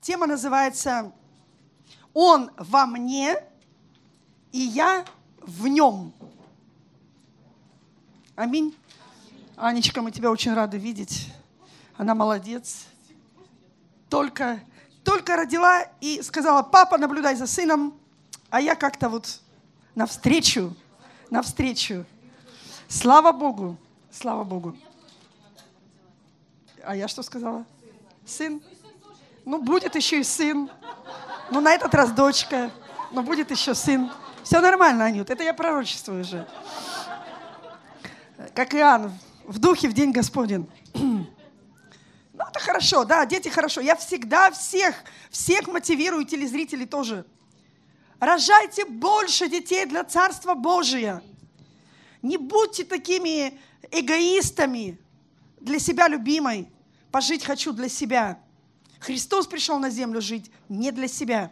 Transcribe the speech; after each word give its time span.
Тема 0.00 0.26
называется 0.26 1.12
«Он 2.14 2.50
во 2.56 2.86
мне, 2.86 3.36
и 4.50 4.58
я 4.58 5.04
в 5.40 5.66
нем». 5.66 6.12
Аминь. 8.34 8.74
Анечка, 9.56 10.00
мы 10.00 10.10
тебя 10.10 10.30
очень 10.30 10.54
рады 10.54 10.78
видеть. 10.78 11.30
Она 11.98 12.14
молодец. 12.14 12.86
Только, 14.08 14.60
только 15.04 15.36
родила 15.36 15.82
и 16.00 16.22
сказала, 16.22 16.62
папа, 16.62 16.96
наблюдай 16.96 17.36
за 17.36 17.46
сыном. 17.46 17.94
А 18.48 18.60
я 18.62 18.74
как-то 18.74 19.10
вот 19.10 19.40
навстречу, 19.94 20.74
навстречу. 21.28 22.06
Слава 22.88 23.32
Богу, 23.32 23.76
слава 24.10 24.44
Богу. 24.44 24.74
А 26.82 26.96
я 26.96 27.06
что 27.06 27.22
сказала? 27.22 27.66
Сын. 28.24 28.62
Ну, 29.44 29.62
будет 29.62 29.94
еще 29.94 30.20
и 30.20 30.24
сын. 30.24 30.70
Ну, 31.50 31.60
на 31.60 31.72
этот 31.72 31.94
раз 31.94 32.12
дочка. 32.12 32.70
Но 33.12 33.22
будет 33.22 33.50
еще 33.50 33.74
сын. 33.74 34.10
Все 34.42 34.60
нормально, 34.60 35.04
Анют. 35.04 35.30
Это 35.30 35.42
я 35.42 35.54
пророчествую 35.54 36.22
уже. 36.22 36.46
Как 38.54 38.74
Иоанн, 38.74 39.12
в 39.44 39.58
духе 39.58 39.88
в 39.88 39.92
день 39.92 40.12
Господень. 40.12 40.68
Ну, 42.32 42.46
это 42.48 42.58
хорошо, 42.58 43.04
да, 43.04 43.26
дети 43.26 43.48
хорошо. 43.48 43.82
Я 43.82 43.96
всегда 43.96 44.50
всех, 44.50 44.94
всех 45.28 45.68
мотивирую, 45.68 46.24
телезрителей 46.24 46.86
тоже. 46.86 47.26
Рожайте 48.18 48.86
больше 48.86 49.46
детей 49.46 49.84
для 49.84 50.04
Царства 50.04 50.54
Божия. 50.54 51.22
Не 52.22 52.38
будьте 52.38 52.84
такими 52.84 53.60
эгоистами 53.90 54.98
для 55.60 55.78
себя 55.78 56.08
любимой. 56.08 56.72
Пожить 57.10 57.44
хочу 57.44 57.74
для 57.74 57.90
себя. 57.90 58.38
Христос 59.00 59.46
пришел 59.46 59.78
на 59.78 59.90
землю 59.90 60.20
жить 60.20 60.50
не 60.68 60.92
для 60.92 61.08
себя, 61.08 61.50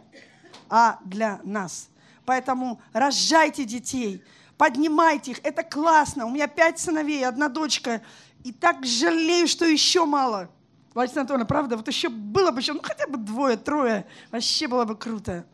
а 0.69 0.99
для 1.03 1.41
нас. 1.43 1.89
Поэтому 2.25 2.79
рожайте 2.93 3.65
детей, 3.65 4.23
поднимайте 4.55 5.31
их. 5.31 5.39
Это 5.43 5.63
классно. 5.63 6.27
У 6.27 6.29
меня 6.29 6.47
пять 6.47 6.79
сыновей, 6.79 7.25
одна 7.25 7.49
дочка. 7.49 8.01
И 8.43 8.53
так 8.53 8.85
жалею, 8.85 9.47
что 9.47 9.65
еще 9.65 10.05
мало. 10.05 10.49
Владимир 10.93 11.19
Анатольевна, 11.19 11.45
правда, 11.45 11.75
вот 11.77 11.87
еще 11.87 12.09
было 12.09 12.51
бы 12.51 12.59
еще, 12.59 12.73
ну 12.73 12.81
хотя 12.81 13.07
бы 13.07 13.17
двое, 13.17 13.57
трое, 13.57 14.05
вообще 14.31 14.67
было 14.67 14.85
бы 14.85 14.95
круто. 14.95 15.45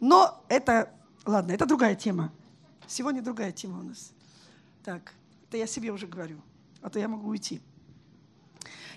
Но 0.00 0.44
это, 0.48 0.92
ладно, 1.24 1.52
это 1.52 1.66
другая 1.66 1.94
тема. 1.94 2.32
Сегодня 2.86 3.22
другая 3.22 3.52
тема 3.52 3.80
у 3.80 3.82
нас. 3.82 4.12
Так, 4.82 5.12
это 5.48 5.56
я 5.56 5.66
себе 5.66 5.90
уже 5.90 6.06
говорю, 6.06 6.40
а 6.82 6.90
то 6.90 6.98
я 6.98 7.08
могу 7.08 7.28
уйти. 7.28 7.60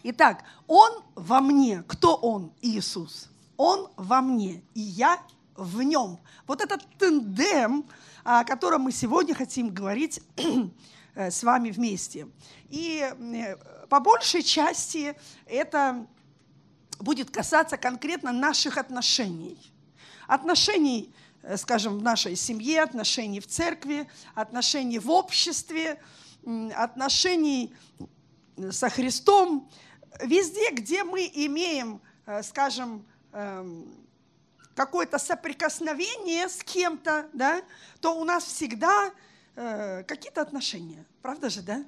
Итак, 0.10 0.46
Он 0.68 1.04
во 1.16 1.42
мне. 1.42 1.84
Кто 1.86 2.16
Он? 2.16 2.54
Иисус. 2.62 3.28
Он 3.58 3.90
во 3.98 4.22
мне, 4.22 4.64
и 4.74 4.80
я 4.80 5.22
в 5.58 5.82
нем. 5.82 6.18
Вот 6.46 6.62
этот 6.62 6.82
тендем, 6.98 7.86
о 8.24 8.46
котором 8.46 8.84
мы 8.84 8.94
сегодня 8.94 9.36
хотим 9.36 9.68
говорить 9.68 10.22
э, 11.16 11.30
с 11.30 11.44
вами 11.44 11.72
вместе. 11.72 12.30
И 12.70 13.02
э, 13.02 13.58
по 13.90 14.00
большей 14.00 14.44
части 14.44 15.14
это 15.46 16.08
будет 17.00 17.30
касаться 17.30 17.76
конкретно 17.76 18.32
наших 18.32 18.78
отношений. 18.78 19.58
Отношений, 20.26 21.14
э, 21.44 21.58
скажем, 21.58 21.98
в 21.98 22.02
нашей 22.02 22.38
семье, 22.38 22.84
отношений 22.84 23.42
в 23.42 23.48
церкви, 23.48 24.10
отношений 24.36 25.00
в 25.00 25.12
обществе, 25.12 26.00
отношений 26.74 27.74
со 28.72 28.90
Христом, 28.90 29.70
везде, 30.22 30.72
где 30.72 31.04
мы 31.04 31.30
имеем, 31.34 32.02
э, 32.26 32.44
скажем, 32.44 33.06
эм, 33.32 34.08
какое-то 34.76 35.18
соприкосновение 35.18 36.48
с 36.48 36.64
кем-то, 36.64 37.30
да, 37.34 37.62
то 38.00 38.20
у 38.20 38.24
нас 38.24 38.44
всегда 38.44 39.12
э, 39.56 40.04
какие-то 40.04 40.42
отношения. 40.42 41.04
Правда 41.22 41.50
же, 41.50 41.64
да? 41.64 41.84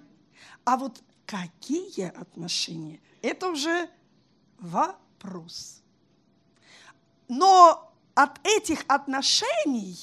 А 0.65 0.75
вот 0.75 1.03
какие 1.25 2.07
отношения? 2.19 2.99
Это 3.21 3.49
уже 3.49 3.89
вопрос. 4.57 5.83
Но 7.27 7.93
от 8.15 8.39
этих 8.43 8.83
отношений 8.87 9.97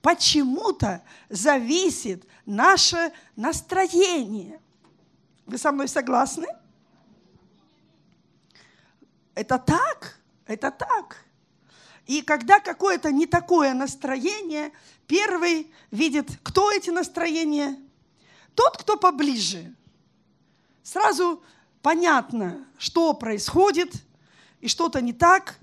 почему-то 0.00 1.02
зависит 1.28 2.24
наше 2.46 3.12
настроение. 3.34 4.60
Вы 5.46 5.58
со 5.58 5.72
мной 5.72 5.88
согласны? 5.88 6.46
Это 9.34 9.58
так, 9.58 10.18
это 10.46 10.70
так. 10.70 11.24
И 12.06 12.22
когда 12.22 12.60
какое-то 12.60 13.12
не 13.12 13.26
такое 13.26 13.74
настроение, 13.74 14.72
первый 15.06 15.72
видит, 15.90 16.28
кто 16.42 16.70
эти 16.72 16.90
настроения? 16.90 17.78
Тот, 18.54 18.76
кто 18.76 18.96
поближе. 18.96 19.74
Сразу 20.82 21.42
понятно, 21.80 22.66
что 22.76 23.14
происходит, 23.14 23.94
и 24.60 24.68
что-то 24.68 25.00
не 25.00 25.12
так. 25.12 25.58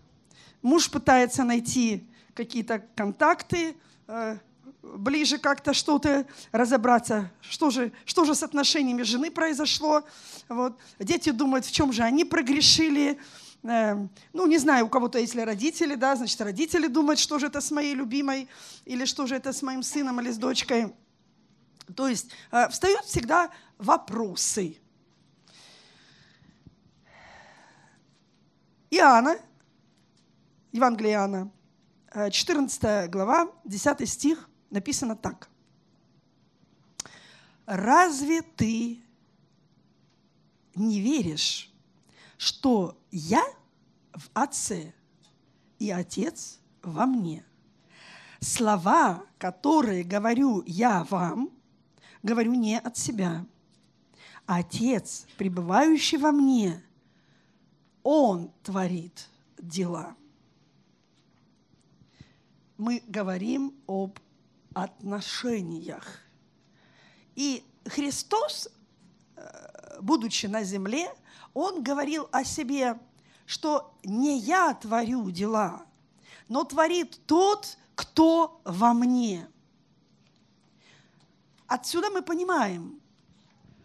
Муж 0.61 0.89
пытается 0.89 1.43
найти 1.43 2.07
какие-то 2.33 2.79
контакты, 2.95 3.75
э, 4.07 4.37
ближе 4.81 5.37
как-то 5.37 5.73
что-то 5.73 6.25
разобраться, 6.51 7.31
что 7.41 7.69
же, 7.69 7.91
что 8.05 8.25
же 8.25 8.35
с 8.35 8.43
отношениями 8.43 9.03
жены 9.03 9.29
произошло. 9.31 10.03
Вот. 10.47 10.77
Дети 10.99 11.31
думают, 11.31 11.65
в 11.65 11.71
чем 11.71 11.91
же 11.93 12.03
они 12.03 12.25
прогрешили, 12.25 13.19
ну, 13.61 14.47
не 14.47 14.57
знаю, 14.57 14.85
у 14.85 14.89
кого-то, 14.89 15.19
если 15.19 15.41
родители, 15.41 15.95
да, 15.95 16.15
значит, 16.15 16.39
родители 16.39 16.87
думают, 16.87 17.19
что 17.19 17.39
же 17.39 17.47
это 17.47 17.59
с 17.59 17.71
моей 17.71 17.93
любимой, 17.93 18.47
или 18.85 19.05
что 19.05 19.27
же 19.27 19.35
это 19.35 19.51
с 19.51 19.61
моим 19.61 19.83
сыном 19.83 20.21
или 20.21 20.31
с 20.31 20.37
дочкой. 20.37 20.93
То 21.95 22.07
есть 22.07 22.31
э, 22.51 22.69
встают 22.69 23.03
всегда 23.05 23.51
вопросы. 23.77 24.77
Иоанна, 28.91 29.37
Евангелие 30.71 31.13
Иоанна, 31.13 31.51
14 32.31 32.83
э, 32.83 33.07
глава, 33.07 33.51
10 33.65 34.09
стих, 34.09 34.49
написано 34.69 35.15
так. 35.15 35.49
«Разве 37.65 38.41
ты 38.41 38.99
не 40.75 41.01
веришь, 41.01 41.71
что 42.39 42.97
я 43.11 43.45
в 44.13 44.29
Отце 44.33 44.93
и 45.77 45.91
Отец 45.91 46.59
во 46.81 47.05
мне. 47.05 47.43
Слова, 48.39 49.25
которые 49.37 50.05
говорю 50.05 50.63
я 50.65 51.03
вам, 51.03 51.49
говорю 52.23 52.53
не 52.53 52.79
от 52.79 52.95
себя. 52.95 53.45
Отец, 54.45 55.27
пребывающий 55.37 56.17
во 56.17 56.31
мне, 56.31 56.81
Он 58.03 58.49
творит 58.63 59.27
дела. 59.57 60.15
Мы 62.77 63.03
говорим 63.05 63.75
об 63.85 64.17
отношениях. 64.73 66.21
И 67.35 67.65
Христос, 67.83 68.69
э, 69.35 69.99
будучи 70.01 70.45
на 70.45 70.63
земле, 70.63 71.13
он 71.59 71.83
говорил 71.83 72.29
о 72.31 72.43
себе, 72.43 72.97
что 73.45 73.93
не 74.03 74.39
я 74.39 74.73
творю 74.73 75.29
дела, 75.29 75.85
но 76.47 76.63
творит 76.63 77.19
тот, 77.25 77.77
кто 77.95 78.61
во 78.63 78.93
мне. 78.93 79.47
Отсюда 81.67 82.09
мы 82.09 82.21
понимаем, 82.21 83.01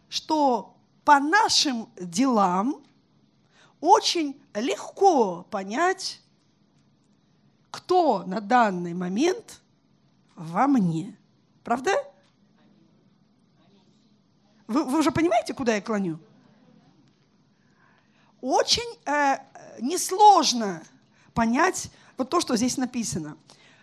что 0.08 0.76
по 1.04 1.18
нашим 1.18 1.88
делам 1.96 2.80
очень 3.80 4.40
легко 4.54 5.42
понять, 5.50 6.22
кто 7.72 8.22
на 8.24 8.40
данный 8.40 8.94
момент 8.94 9.60
во 10.36 10.68
мне. 10.68 11.18
Правда? 11.64 11.92
Вы, 14.68 14.84
вы 14.84 15.00
уже 15.00 15.10
понимаете, 15.10 15.54
куда 15.54 15.74
я 15.74 15.82
клоню? 15.82 16.20
Очень 18.44 18.98
э, 19.06 19.38
несложно 19.80 20.82
понять 21.32 21.90
вот 22.18 22.28
то, 22.28 22.42
что 22.42 22.56
здесь 22.56 22.76
написано. 22.76 23.38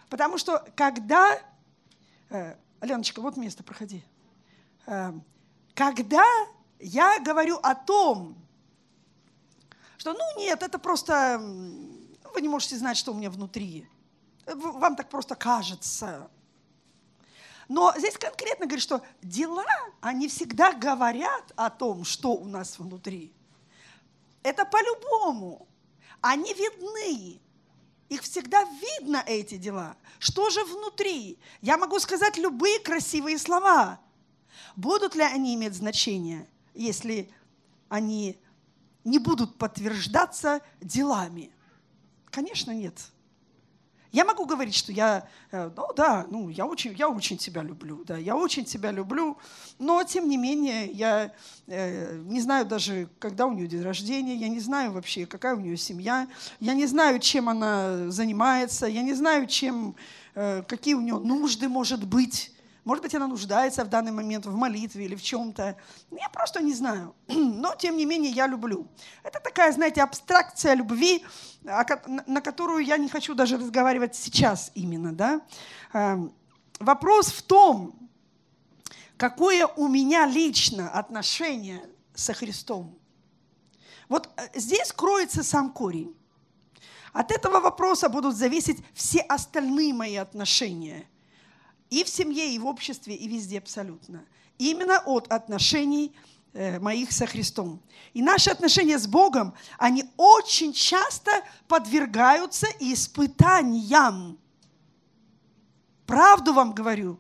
Потому 0.07 0.37
что 0.37 0.63
когда... 0.75 1.41
Э, 2.29 2.55
Аленочка, 2.79 3.21
вот 3.21 3.37
место, 3.37 3.63
проходи. 3.63 4.03
Э, 4.85 5.13
когда 5.73 6.25
я 6.79 7.19
говорю 7.19 7.57
о 7.57 7.73
том, 7.73 8.37
что, 9.97 10.13
ну 10.13 10.19
нет, 10.37 10.61
это 10.61 10.77
просто... 10.77 11.39
Вы 11.39 12.41
не 12.41 12.47
можете 12.47 12.77
знать, 12.77 12.97
что 12.97 13.13
у 13.13 13.15
меня 13.15 13.31
внутри. 13.31 13.87
Вам 14.45 14.95
так 14.95 15.09
просто 15.09 15.33
кажется. 15.33 16.29
Но 17.67 17.91
здесь 17.97 18.15
конкретно 18.15 18.67
говорит, 18.67 18.83
что 18.83 19.01
дела, 19.23 19.65
они 20.01 20.27
всегда 20.27 20.71
говорят 20.73 21.51
о 21.55 21.71
том, 21.71 22.03
что 22.03 22.33
у 22.33 22.45
нас 22.45 22.77
внутри. 22.77 23.33
Это 24.43 24.65
по-любому. 24.65 25.67
Они 26.21 26.53
видны 26.53 27.39
их 28.11 28.23
всегда 28.23 28.65
видно, 28.65 29.23
эти 29.25 29.55
дела. 29.55 29.95
Что 30.19 30.49
же 30.49 30.65
внутри? 30.65 31.39
Я 31.61 31.77
могу 31.77 31.97
сказать 31.97 32.38
любые 32.38 32.77
красивые 32.79 33.38
слова. 33.38 34.01
Будут 34.75 35.15
ли 35.15 35.21
они 35.21 35.55
иметь 35.55 35.75
значение, 35.75 36.45
если 36.73 37.31
они 37.88 38.38
не 39.05 39.17
будут 39.17 39.57
подтверждаться 39.57 40.59
делами? 40.81 41.53
Конечно, 42.25 42.71
нет. 42.71 42.95
Я 44.11 44.25
могу 44.25 44.45
говорить, 44.45 44.75
что 44.75 44.91
я, 44.91 45.25
э, 45.51 45.71
ну 45.75 45.87
да, 45.95 46.25
ну 46.29 46.49
я 46.49 46.65
очень, 46.65 46.93
я 46.97 47.07
очень 47.07 47.37
тебя 47.37 47.63
люблю, 47.63 48.03
да, 48.05 48.17
я 48.17 48.35
очень 48.35 48.65
тебя 48.65 48.91
люблю, 48.91 49.37
но 49.79 50.03
тем 50.03 50.27
не 50.27 50.35
менее 50.35 50.87
я 50.87 51.31
э, 51.67 52.17
не 52.25 52.41
знаю 52.41 52.65
даже, 52.65 53.07
когда 53.19 53.45
у 53.45 53.53
нее 53.53 53.67
день 53.67 53.81
рождения, 53.81 54.35
я 54.35 54.49
не 54.49 54.59
знаю 54.59 54.91
вообще, 54.91 55.25
какая 55.25 55.55
у 55.55 55.61
нее 55.61 55.77
семья, 55.77 56.27
я 56.59 56.73
не 56.73 56.87
знаю, 56.87 57.19
чем 57.19 57.47
она 57.47 58.11
занимается, 58.11 58.85
я 58.85 59.01
не 59.01 59.13
знаю, 59.13 59.47
чем, 59.47 59.95
э, 60.35 60.63
какие 60.67 60.95
у 60.95 61.01
нее 61.01 61.17
нужды, 61.17 61.69
может 61.69 62.05
быть. 62.05 62.51
Может 62.83 63.04
быть, 63.04 63.13
она 63.13 63.28
нуждается 63.28 63.86
в 63.86 63.89
данный 63.89 64.12
момент 64.12 64.48
в 64.48 64.56
молитве 64.56 65.06
или 65.06 65.16
в 65.16 65.22
чем-то. 65.22 65.78
Я 66.12 66.30
просто 66.30 66.62
не 66.62 66.74
знаю. 66.74 67.13
Но, 67.28 67.75
тем 67.75 67.95
не 67.95 68.06
менее, 68.06 68.31
я 68.31 68.48
люблю. 68.48 68.88
Это 69.24 69.39
такая, 69.39 69.72
знаете, 69.72 70.01
абстракция 70.01 70.74
любви, 70.74 71.24
на 71.62 72.42
которую 72.42 72.83
я 72.83 72.98
не 72.98 73.07
хочу 73.07 73.36
даже 73.36 73.57
разговаривать 73.57 74.16
сейчас 74.16 74.72
именно. 74.74 75.13
Да? 75.13 75.42
Эм, 75.94 76.33
вопрос 76.80 77.28
в 77.28 77.44
том, 77.44 78.10
какое 79.16 79.68
у 79.68 79.88
меня 79.88 80.25
лично 80.25 80.89
отношение 80.89 81.88
со 82.16 82.33
Христом. 82.33 82.98
Вот 84.10 84.28
э, 84.38 84.60
здесь 84.60 84.92
кроется 84.92 85.44
сам 85.44 85.72
корень. 85.72 86.16
От 87.13 87.31
этого 87.31 87.60
вопроса 87.60 88.10
будут 88.10 88.36
зависеть 88.36 88.83
все 88.95 89.19
остальные 89.19 89.94
мои 89.94 90.16
отношения– 90.16 91.06
и 91.91 92.03
в 92.03 92.09
семье, 92.09 92.51
и 92.51 92.57
в 92.57 92.65
обществе, 92.65 93.13
и 93.13 93.27
везде 93.27 93.59
абсолютно. 93.59 94.25
Именно 94.57 94.99
от 95.05 95.27
отношений 95.31 96.15
э, 96.53 96.79
моих 96.79 97.11
со 97.11 97.27
Христом. 97.27 97.81
И 98.13 98.21
наши 98.21 98.49
отношения 98.49 98.97
с 98.97 99.05
Богом, 99.05 99.53
они 99.77 100.05
очень 100.17 100.73
часто 100.73 101.31
подвергаются 101.67 102.67
испытаниям. 102.79 104.39
Правду 106.05 106.53
вам 106.53 106.73
говорю. 106.73 107.19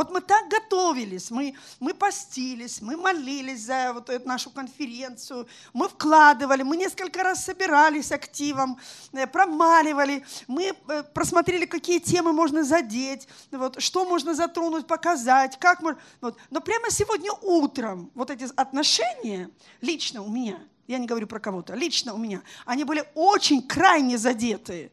Вот 0.00 0.10
мы 0.10 0.22
так 0.22 0.48
готовились, 0.48 1.30
мы, 1.30 1.54
мы 1.78 1.92
постились, 1.92 2.80
мы 2.80 2.96
молились 2.96 3.66
за 3.66 3.92
вот 3.92 4.08
эту 4.08 4.26
нашу 4.26 4.48
конференцию, 4.48 5.46
мы 5.74 5.90
вкладывали, 5.90 6.62
мы 6.62 6.78
несколько 6.78 7.22
раз 7.22 7.44
собирались 7.44 8.10
активом, 8.10 8.78
э, 9.12 9.26
промаливали, 9.26 10.24
мы 10.48 10.72
э, 10.88 11.02
просмотрели, 11.02 11.66
какие 11.66 11.98
темы 11.98 12.32
можно 12.32 12.64
задеть, 12.64 13.28
вот, 13.50 13.82
что 13.82 14.06
можно 14.06 14.32
затронуть, 14.32 14.86
показать, 14.86 15.58
как 15.58 15.82
можно. 15.82 16.00
Вот. 16.22 16.38
Но 16.48 16.62
прямо 16.62 16.90
сегодня 16.90 17.32
утром 17.42 18.10
вот 18.14 18.30
эти 18.30 18.48
отношения 18.56 19.50
лично 19.82 20.22
у 20.22 20.30
меня, 20.30 20.60
я 20.86 20.96
не 20.96 21.06
говорю 21.06 21.26
про 21.26 21.40
кого-то, 21.40 21.74
лично 21.74 22.14
у 22.14 22.16
меня, 22.16 22.40
они 22.64 22.84
были 22.84 23.04
очень 23.14 23.60
крайне 23.68 24.16
задеты. 24.16 24.92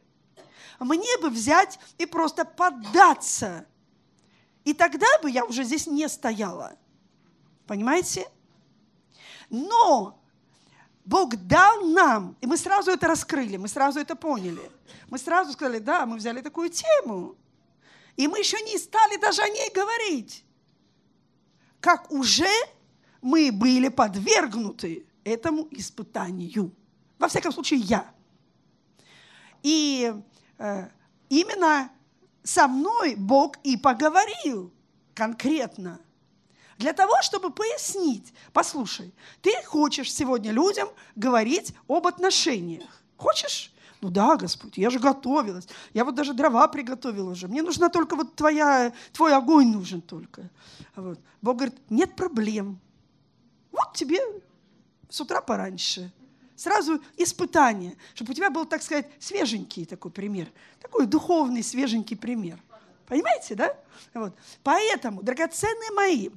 Мне 0.78 1.16
бы 1.22 1.30
взять 1.30 1.78
и 1.96 2.04
просто 2.04 2.44
поддаться– 2.44 3.64
и 4.68 4.74
тогда 4.74 5.06
бы 5.22 5.30
я 5.30 5.46
уже 5.46 5.64
здесь 5.64 5.86
не 5.86 6.06
стояла. 6.10 6.76
Понимаете? 7.66 8.28
Но 9.48 10.22
Бог 11.06 11.36
дал 11.36 11.86
нам, 11.86 12.36
и 12.42 12.46
мы 12.46 12.58
сразу 12.58 12.90
это 12.90 13.08
раскрыли, 13.08 13.56
мы 13.56 13.68
сразу 13.68 13.98
это 13.98 14.14
поняли. 14.14 14.70
Мы 15.08 15.16
сразу 15.16 15.52
сказали, 15.52 15.78
да, 15.78 16.04
мы 16.04 16.18
взяли 16.18 16.42
такую 16.42 16.68
тему. 16.68 17.34
И 18.16 18.28
мы 18.28 18.40
еще 18.40 18.60
не 18.60 18.76
стали 18.76 19.16
даже 19.16 19.40
о 19.40 19.48
ней 19.48 19.70
говорить. 19.74 20.44
Как 21.80 22.12
уже 22.12 22.52
мы 23.22 23.50
были 23.50 23.88
подвергнуты 23.88 25.06
этому 25.24 25.66
испытанию. 25.70 26.74
Во 27.18 27.28
всяком 27.28 27.52
случае, 27.52 27.80
я. 27.80 28.14
И 29.62 30.12
э, 30.58 30.88
именно 31.30 31.90
со 32.48 32.66
мной 32.66 33.14
Бог 33.14 33.58
и 33.62 33.76
поговорил 33.76 34.72
конкретно. 35.14 36.00
Для 36.78 36.94
того, 36.94 37.12
чтобы 37.20 37.50
пояснить, 37.50 38.32
послушай, 38.54 39.12
ты 39.42 39.52
хочешь 39.66 40.10
сегодня 40.10 40.50
людям 40.50 40.88
говорить 41.14 41.74
об 41.88 42.06
отношениях. 42.06 43.02
Хочешь? 43.18 43.70
Ну 44.00 44.08
да, 44.08 44.36
Господь, 44.36 44.78
я 44.78 44.88
же 44.88 44.98
готовилась. 44.98 45.68
Я 45.92 46.06
вот 46.06 46.14
даже 46.14 46.32
дрова 46.32 46.68
приготовила 46.68 47.32
уже. 47.32 47.48
Мне 47.48 47.60
нужна 47.60 47.90
только 47.90 48.16
вот 48.16 48.34
твоя, 48.34 48.94
твой 49.12 49.34
огонь 49.36 49.68
нужен 49.68 50.00
только. 50.00 50.48
Вот. 50.96 51.20
Бог 51.42 51.56
говорит, 51.56 51.78
нет 51.90 52.16
проблем. 52.16 52.80
Вот 53.72 53.92
тебе 53.92 54.20
с 55.10 55.20
утра 55.20 55.42
пораньше 55.42 56.10
сразу 56.58 57.00
испытание, 57.16 57.96
чтобы 58.14 58.32
у 58.32 58.34
тебя 58.34 58.50
был, 58.50 58.66
так 58.66 58.82
сказать, 58.82 59.06
свеженький 59.20 59.86
такой 59.86 60.10
пример, 60.10 60.48
такой 60.80 61.06
духовный 61.06 61.62
свеженький 61.62 62.16
пример. 62.16 62.58
Понимаете, 63.06 63.54
да? 63.54 63.74
Вот. 64.12 64.34
Поэтому, 64.64 65.22
драгоценные 65.22 65.92
мои, 65.92 66.30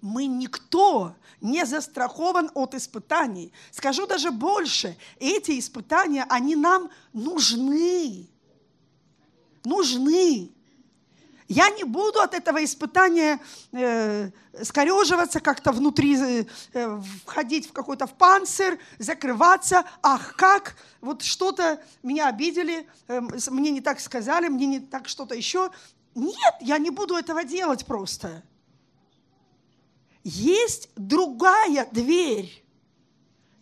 мы 0.00 0.26
никто 0.26 1.14
не 1.40 1.64
застрахован 1.66 2.50
от 2.54 2.74
испытаний. 2.74 3.52
Скажу 3.70 4.06
даже 4.06 4.30
больше, 4.30 4.96
эти 5.20 5.58
испытания, 5.58 6.24
они 6.28 6.56
нам 6.56 6.90
нужны. 7.12 8.28
Нужны. 9.64 10.55
Я 11.48 11.70
не 11.70 11.84
буду 11.84 12.20
от 12.20 12.34
этого 12.34 12.64
испытания 12.64 13.38
э, 13.70 14.30
скореживаться, 14.64 15.38
как-то 15.38 15.70
внутри 15.70 16.16
э, 16.16 16.44
э, 16.72 17.00
входить 17.24 17.68
в 17.68 17.72
какой-то 17.72 18.08
в 18.08 18.14
панцирь, 18.14 18.78
закрываться. 18.98 19.84
Ах, 20.02 20.34
как, 20.34 20.76
вот 21.00 21.22
что-то 21.22 21.80
меня 22.02 22.28
обидели, 22.28 22.88
э, 23.06 23.20
мне 23.50 23.70
не 23.70 23.80
так 23.80 24.00
сказали, 24.00 24.48
мне 24.48 24.66
не 24.66 24.80
так 24.80 25.06
что-то 25.06 25.36
еще. 25.36 25.70
Нет, 26.16 26.54
я 26.60 26.78
не 26.78 26.90
буду 26.90 27.14
этого 27.14 27.44
делать 27.44 27.86
просто. 27.86 28.42
Есть 30.24 30.88
другая 30.96 31.86
дверь. 31.92 32.64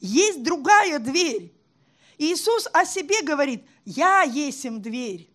Есть 0.00 0.42
другая 0.42 0.98
дверь. 0.98 1.52
Иисус 2.16 2.66
о 2.72 2.87
себе 2.87 3.20
говорит, 3.22 3.62
я 3.84 4.22
есть 4.22 4.64
им 4.64 4.80
дверь. 4.80 5.28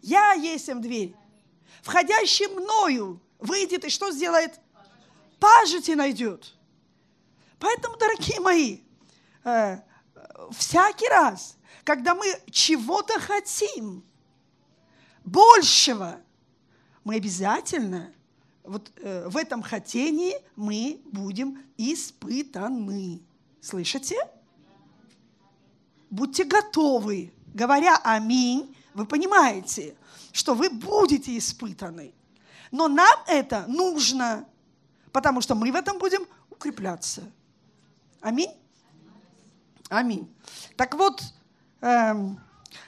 Я 0.00 0.32
есть 0.32 0.68
им 0.68 0.80
дверь 0.80 1.14
входящий 1.84 2.48
мною 2.48 3.20
выйдет 3.38 3.84
и 3.84 3.90
что 3.90 4.10
сделает? 4.10 4.58
Пажити 5.38 5.90
найдет. 5.92 6.54
Поэтому, 7.58 7.96
дорогие 7.96 8.40
мои, 8.40 8.78
э, 9.44 9.78
всякий 10.52 11.08
раз, 11.08 11.56
когда 11.84 12.14
мы 12.14 12.26
чего-то 12.50 13.20
хотим, 13.20 14.02
большего, 15.24 16.20
мы 17.04 17.16
обязательно 17.16 18.12
вот 18.62 18.90
э, 18.96 19.28
в 19.28 19.36
этом 19.36 19.62
хотении 19.62 20.34
мы 20.56 21.02
будем 21.04 21.62
испытаны. 21.76 23.20
Слышите? 23.60 24.16
Будьте 26.08 26.44
готовы. 26.44 27.32
Говоря 27.52 28.00
аминь, 28.02 28.74
вы 28.94 29.04
понимаете, 29.04 29.96
что 30.34 30.54
вы 30.54 30.68
будете 30.68 31.38
испытаны. 31.38 32.12
Но 32.72 32.88
нам 32.88 33.20
это 33.28 33.66
нужно, 33.68 34.46
потому 35.12 35.40
что 35.40 35.54
мы 35.54 35.70
в 35.70 35.76
этом 35.76 35.96
будем 35.98 36.26
укрепляться. 36.50 37.22
Аминь? 38.20 38.50
Аминь. 39.88 40.28
Так 40.76 40.94
вот, 40.94 41.22
эм, 41.82 42.40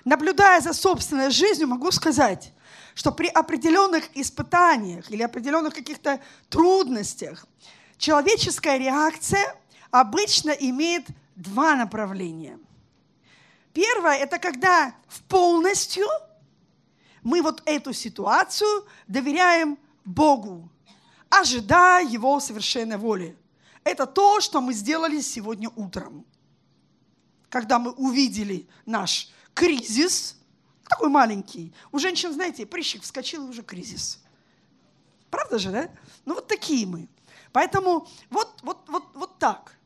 наблюдая 0.05 0.61
за 0.61 0.73
собственной 0.73 1.31
жизнью, 1.31 1.69
могу 1.69 1.93
сказать, 1.93 2.53
что 2.97 3.13
при 3.13 3.29
определенных 3.29 4.05
испытаниях 4.17 5.09
или 5.13 5.23
определенных 5.23 5.73
каких-то 5.73 6.21
трудностях 6.49 7.47
человеческая 7.97 8.77
реакция 8.77 9.55
обычно 9.93 10.51
имеет 10.51 11.07
два 11.37 11.77
направления. 11.77 12.59
Первое– 13.73 14.17
это 14.17 14.41
когда 14.41 14.97
в 15.07 15.23
полностью– 15.23 16.09
мы 17.27 17.43
вот 17.43 17.61
эту 17.65 17.93
ситуацию 17.93 18.87
доверяем 19.09 19.81
Богу, 20.05 20.71
ожидая 21.29 22.07
Его 22.07 22.39
совершенной 22.39 22.99
воли. 22.99 23.37
Это 23.83 24.07
то, 24.07 24.41
что 24.41 24.61
мы 24.61 24.73
сделали 24.73 25.21
сегодня 25.21 25.69
утром. 25.75 26.25
Когда 27.49 27.81
мы 27.81 27.91
увидели 27.91 28.69
наш 28.85 29.29
кризис, 29.55 30.37
такой 30.89 31.09
маленький. 31.09 31.75
У 31.91 31.99
женщин, 31.99 32.33
знаете, 32.33 32.65
прыщик 32.65 33.03
вскочил, 33.03 33.47
и 33.47 33.51
уже 33.51 33.65
кризис. 33.65 34.23
Правда 35.29 35.59
же, 35.59 35.73
да? 35.73 35.91
Ну 36.27 36.35
вот 36.35 36.47
такие 36.47 36.87
мы. 36.87 37.09
Поэтому 37.51 38.07
вот, 38.31 38.61
вот, 38.63 38.89
вот, 38.89 39.03
вот 39.15 39.39
так. 39.41 39.77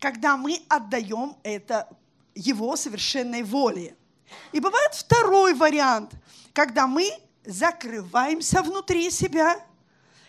Когда 0.00 0.38
мы 0.38 0.62
отдаем 0.70 1.36
это 1.42 1.94
Его 2.34 2.74
совершенной 2.74 3.42
воле– 3.42 3.98
И 4.52 4.60
бывает 4.60 4.94
второй 4.94 5.54
вариант, 5.54 6.12
когда 6.52 6.86
мы 6.86 7.10
закрываемся 7.44 8.62
внутри 8.62 9.10
себя 9.10 9.64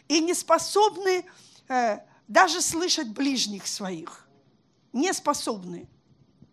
и 0.07 0.19
не 0.19 0.33
способны 0.33 1.25
э, 1.67 1.99
даже 2.27 2.61
слышать 2.61 3.09
ближних 3.09 3.67
своих. 3.67 4.27
Не 4.93 5.13
способны. 5.13 5.87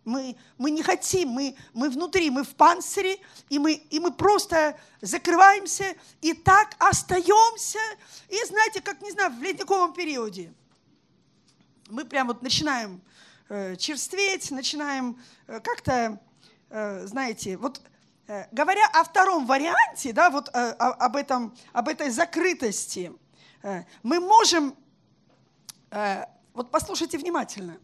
Мы, 0.05 0.35
мы 0.57 0.71
не 0.71 0.83
хотим, 0.83 1.29
мы, 1.29 1.55
мы 1.73 1.89
внутри, 1.89 2.29
мы 2.29 2.43
в 2.43 2.55
панцире, 2.55 3.19
и 3.49 3.57
мы, 3.57 3.73
и 3.73 3.99
мы 3.99 4.11
просто 4.11 4.77
закрываемся, 4.99 5.95
и 6.19 6.33
так 6.33 6.75
остаемся. 6.77 7.79
И 8.27 8.43
знаете, 8.45 8.81
как, 8.81 9.01
не 9.01 9.11
знаю, 9.11 9.31
в 9.31 9.41
ледниковом 9.41 9.93
периоде. 9.93 10.53
Мы 11.89 12.03
прям 12.03 12.27
вот 12.27 12.41
начинаем 12.41 13.01
э, 13.47 13.77
черстветь, 13.77 14.51
начинаем 14.51 15.17
э, 15.47 15.61
как-то, 15.61 16.19
знаете, 17.05 17.55
вот 17.57 17.81
э, 18.27 18.45
говоря 18.51 18.81
о 18.93 19.03
втором 19.03 19.45
варианте, 19.45 20.11
да, 20.11 20.31
вот 20.31 20.49
э, 20.53 20.71
об, 20.79 21.15
этом, 21.15 21.55
об 21.71 21.87
этой 21.87 22.09
закрытости, 22.09 23.13
э, 23.61 23.83
мы 24.01 24.19
можем, 24.19 24.75
э, 25.91 26.25
вот 26.53 26.71
послушайте 26.71 27.19
внимательно, 27.19 27.77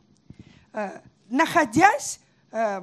э, 0.73 1.01
находясь 1.29 2.19
э, 2.51 2.81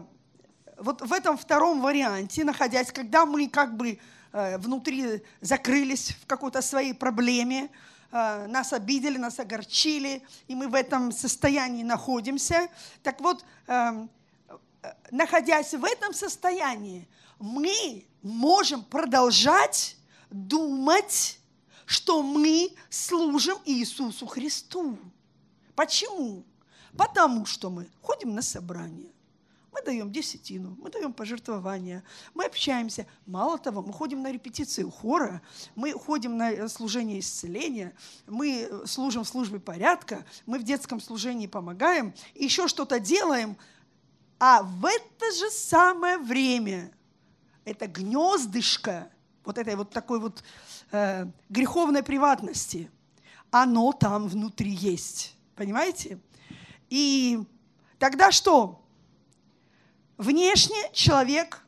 вот 0.78 1.02
в 1.02 1.12
этом 1.12 1.36
втором 1.36 1.80
варианте, 1.80 2.44
находясь, 2.44 2.92
когда 2.92 3.26
мы 3.26 3.48
как 3.48 3.76
бы 3.76 3.98
э, 4.32 4.58
внутри 4.58 5.24
закрылись 5.40 6.10
в 6.22 6.26
какой-то 6.26 6.62
своей 6.62 6.94
проблеме, 6.94 7.68
э, 8.12 8.46
нас 8.46 8.72
обидели, 8.72 9.18
нас 9.18 9.40
огорчили, 9.40 10.22
и 10.46 10.54
мы 10.54 10.68
в 10.68 10.74
этом 10.76 11.10
состоянии 11.10 11.82
находимся. 11.82 12.68
Так 13.02 13.20
вот, 13.20 13.44
эм, 13.66 14.08
находясь 15.10 15.72
в 15.74 15.84
этом 15.84 16.12
состоянии, 16.14 17.08
мы 17.38 18.06
можем 18.22 18.84
продолжать 18.84 19.96
думать, 20.30 21.38
что 21.84 22.22
мы 22.22 22.74
служим 22.90 23.58
Иисусу 23.64 24.26
Христу. 24.26 24.98
Почему? 25.74 26.44
Потому 26.96 27.46
что 27.46 27.70
мы 27.70 27.88
ходим 28.00 28.34
на 28.34 28.42
собрание, 28.42 29.12
мы 29.72 29.82
даем 29.82 30.10
десятину, 30.10 30.76
мы 30.80 30.90
даем 30.90 31.12
пожертвования, 31.12 32.02
мы 32.32 32.46
общаемся. 32.46 33.06
Мало 33.26 33.58
того, 33.58 33.82
мы 33.82 33.92
ходим 33.92 34.22
на 34.22 34.32
репетицию 34.32 34.90
хора, 34.90 35.42
мы 35.74 35.92
ходим 35.92 36.38
на 36.38 36.68
служение 36.68 37.20
исцеления, 37.20 37.94
мы 38.26 38.70
служим 38.86 39.24
в 39.24 39.28
службе 39.28 39.60
порядка, 39.60 40.24
мы 40.46 40.58
в 40.58 40.62
детском 40.62 41.00
служении 41.00 41.46
помогаем, 41.46 42.14
еще 42.34 42.68
что-то 42.68 42.98
делаем. 42.98 43.56
А 44.38 44.62
в 44.62 44.84
это 44.84 45.32
же 45.32 45.50
самое 45.50 46.18
время 46.18 46.92
это 47.64 47.86
гнездышко 47.86 49.10
вот 49.44 49.58
этой 49.58 49.76
вот 49.76 49.90
такой 49.90 50.20
вот 50.20 50.42
э, 50.92 51.26
греховной 51.48 52.02
приватности, 52.02 52.90
оно 53.50 53.92
там 53.92 54.28
внутри 54.28 54.70
есть. 54.70 55.36
Понимаете? 55.54 56.18
И 56.90 57.42
тогда 57.98 58.30
что? 58.30 58.84
Внешне 60.18 60.90
человек 60.92 61.64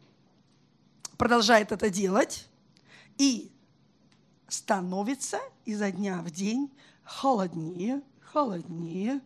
продолжает 1.17 1.73
это 1.73 1.89
делать 1.89 2.49
и 3.17 3.51
становится 4.49 5.41
изо 5.65 5.91
дня 5.91 6.23
в 6.23 6.31
день 6.31 6.71
холоднее, 7.03 8.03
холоднее, 8.21 9.21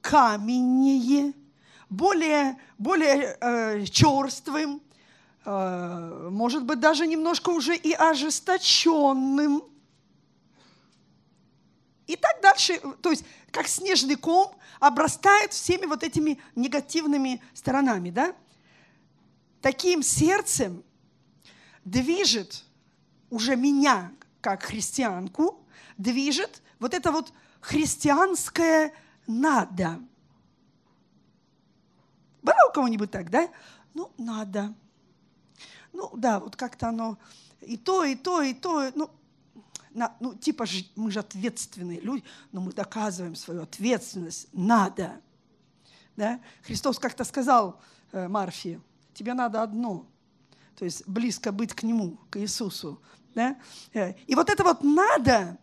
каменнее, 0.00 1.34
более, 1.88 2.58
более 2.78 3.36
э, 3.40 3.84
черствым, 3.86 4.82
э, 5.44 6.28
может 6.30 6.64
быть, 6.64 6.80
даже 6.80 7.06
немножко 7.06 7.50
уже 7.50 7.76
и 7.76 7.92
ожесточенным. 7.92 9.62
И 12.06 12.16
так 12.16 12.40
дальше, 12.40 12.80
то 13.02 13.10
есть 13.10 13.24
как 13.50 13.66
снежный 13.66 14.16
ком 14.16 14.54
обрастает 14.80 15.52
всеми 15.52 15.86
вот 15.86 16.02
этими 16.02 16.38
негативными 16.54 17.42
сторонами, 17.54 18.10
да? 18.10 18.34
Таким 19.60 20.02
сердцем 20.02 20.84
движет 21.84 22.64
уже 23.30 23.56
меня, 23.56 24.12
как 24.40 24.62
христианку, 24.62 25.66
движет 25.96 26.62
вот 26.78 26.94
это 26.94 27.10
вот 27.10 27.32
христианское 27.60 28.92
«надо». 29.26 30.00
Было 32.46 32.68
у 32.68 32.72
кого-нибудь 32.72 33.10
так, 33.10 33.28
да? 33.28 33.50
Ну, 33.92 34.12
надо. 34.18 34.72
Ну, 35.92 36.12
да, 36.14 36.38
вот 36.38 36.54
как-то 36.54 36.90
оно 36.90 37.18
и 37.60 37.76
то, 37.76 38.04
и 38.04 38.14
то, 38.14 38.40
и 38.40 38.54
то. 38.54 38.92
Ну, 38.94 39.10
на, 39.90 40.14
ну, 40.20 40.32
типа 40.32 40.64
же, 40.64 40.84
мы 40.94 41.10
же 41.10 41.18
ответственные 41.18 42.00
люди, 42.00 42.22
но 42.52 42.60
мы 42.60 42.72
доказываем 42.72 43.34
свою 43.34 43.62
ответственность. 43.62 44.46
Надо. 44.52 45.20
Да? 46.14 46.40
Христос 46.62 47.00
как-то 47.00 47.24
сказал 47.24 47.80
э, 48.12 48.28
Марфе, 48.28 48.80
тебе 49.12 49.34
надо 49.34 49.60
одно, 49.60 50.06
то 50.76 50.84
есть 50.84 51.02
близко 51.08 51.50
быть 51.50 51.74
к 51.74 51.82
Нему, 51.82 52.16
к 52.30 52.38
Иисусу. 52.38 53.02
Да? 53.34 53.56
Э, 53.92 54.12
и 54.28 54.36
вот 54.36 54.50
это 54.50 54.62
вот 54.62 54.84
надо, 54.84 55.58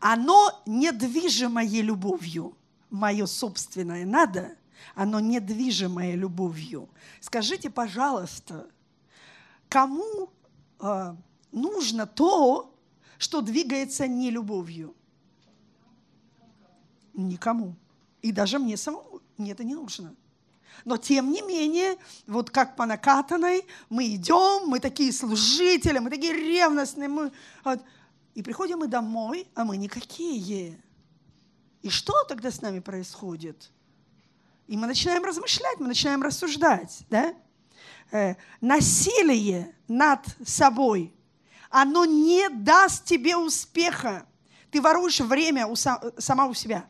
оно 0.00 0.62
недвижимое 0.66 1.80
любовью. 1.80 2.58
Мое 2.90 3.26
собственное 3.26 4.04
надо, 4.04 4.56
оно 4.94 5.20
недвижимое 5.20 6.14
любовью. 6.14 6.88
Скажите, 7.20 7.70
пожалуйста, 7.70 8.68
кому 9.68 10.30
э, 10.80 11.14
нужно 11.52 12.06
то, 12.06 12.74
что 13.18 13.40
двигается 13.40 14.06
не 14.06 14.30
любовью. 14.30 14.94
Никому. 17.12 17.74
И 18.22 18.32
даже 18.32 18.58
мне 18.58 18.76
самому 18.76 19.20
мне 19.36 19.52
это 19.52 19.64
не 19.64 19.74
нужно. 19.74 20.14
Но 20.84 20.96
тем 20.96 21.30
не 21.30 21.40
менее, 21.42 21.96
вот 22.26 22.50
как 22.50 22.76
по 22.76 22.86
накатанной, 22.86 23.64
мы 23.88 24.14
идем, 24.14 24.68
мы 24.68 24.80
такие 24.80 25.12
служители, 25.12 25.98
мы 25.98 26.10
такие 26.10 26.32
ревностные, 26.32 27.08
мы, 27.08 27.32
вот, 27.64 27.80
и 28.34 28.42
приходим 28.42 28.78
мы 28.78 28.88
домой, 28.88 29.46
а 29.54 29.64
мы 29.64 29.76
никакие. 29.76 30.80
И 31.82 31.90
что 31.90 32.12
тогда 32.28 32.50
с 32.50 32.60
нами 32.60 32.80
происходит? 32.80 33.70
И 34.66 34.76
мы 34.76 34.86
начинаем 34.86 35.24
размышлять, 35.24 35.78
мы 35.78 35.88
начинаем 35.88 36.22
рассуждать. 36.22 37.04
Да? 37.10 37.34
Э, 38.10 38.34
насилие 38.60 39.74
над 39.88 40.20
собой 40.44 41.14
оно 41.74 42.04
не 42.04 42.48
даст 42.50 43.04
тебе 43.04 43.36
успеха. 43.36 44.26
Ты 44.70 44.80
воруешь 44.80 45.18
время 45.18 45.66
у 45.66 45.74
сам, 45.74 45.98
сама 46.18 46.46
у 46.46 46.54
себя. 46.54 46.86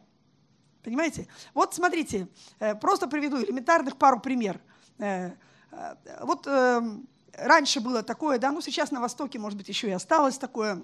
Понимаете? 0.83 1.27
Вот 1.55 1.75
смотрите, 1.75 2.29
э, 2.59 2.75
просто 2.75 3.09
приведу 3.09 3.43
элементарных 3.43 3.97
пару 3.97 4.21
пример. 4.21 4.61
Э, 4.99 5.31
э, 5.71 5.95
вот 6.21 6.47
эм, 6.47 7.09
раньше 7.33 7.81
было 7.81 8.03
такое, 8.03 8.39
да, 8.39 8.53
ну 8.53 8.61
сейчас 8.61 8.91
на 8.91 9.01
Востоке, 9.01 9.39
может 9.39 9.57
быть, 9.57 9.69
еще 9.69 9.89
и 9.89 9.93
осталось 9.93 10.37
такое. 10.37 10.83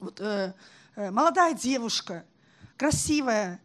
Вот, 0.00 0.20
молодая 0.94 1.54
девушка, 1.54 2.26
красивая, 2.76 3.58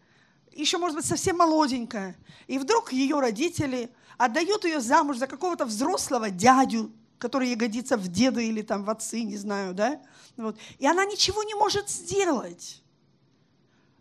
еще, 0.61 0.77
может 0.77 0.97
быть, 0.97 1.05
совсем 1.05 1.37
молоденькая, 1.37 2.15
и 2.47 2.59
вдруг 2.59 2.93
ее 2.93 3.19
родители 3.19 3.89
отдают 4.17 4.65
ее 4.65 4.79
замуж 4.79 5.17
за 5.17 5.27
какого-то 5.27 5.65
взрослого 5.65 6.29
дядю, 6.29 6.91
который 7.17 7.49
ей 7.49 7.55
годится 7.55 7.97
в 7.97 8.07
деды 8.07 8.47
или 8.47 8.61
там 8.61 8.83
в 8.83 8.89
отцы, 8.89 9.23
не 9.23 9.37
знаю, 9.37 9.73
да? 9.73 10.01
Вот. 10.37 10.57
И 10.79 10.85
она 10.85 11.05
ничего 11.05 11.43
не 11.43 11.55
может 11.55 11.89
сделать. 11.89 12.83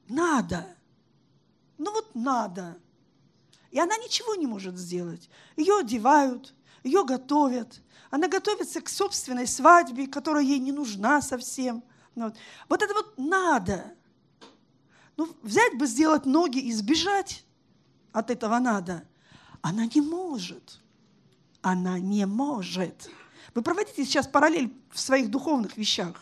Надо. 0.09 0.66
Ну 1.78 1.92
вот 1.92 2.14
надо. 2.14 2.76
И 3.71 3.78
она 3.78 3.97
ничего 3.97 4.35
не 4.35 4.47
может 4.47 4.76
сделать. 4.76 5.30
Ее 5.56 5.78
одевают, 5.78 6.54
ее 6.82 7.04
готовят. 7.04 7.80
Она 8.11 8.28
готовится 8.28 8.80
к 8.80 8.88
собственной 8.88 9.47
свадьбе, 9.47 10.06
которая 10.06 10.44
ей 10.44 10.59
не 10.59 10.73
нужна 10.73 11.23
совсем. 11.23 11.82
Вот, 12.14 12.35
вот 12.68 12.82
это 12.82 12.92
вот 12.92 13.14
надо. 13.16 13.94
Ну, 15.16 15.28
взять 15.42 15.76
бы, 15.76 15.87
сделать 15.87 16.26
ноги 16.26 16.59
и 16.59 16.73
сбежать 16.73 17.45
от 18.12 18.31
этого 18.31 18.59
надо. 18.59 19.04
Она 19.61 19.87
не 19.87 20.00
может 20.00 20.83
она 21.62 21.99
не 21.99 22.26
может. 22.26 23.09
Вы 23.54 23.62
проводите 23.62 24.04
сейчас 24.04 24.26
параллель 24.26 24.73
в 24.90 25.00
своих 25.00 25.31
духовных 25.31 25.76
вещах. 25.76 26.16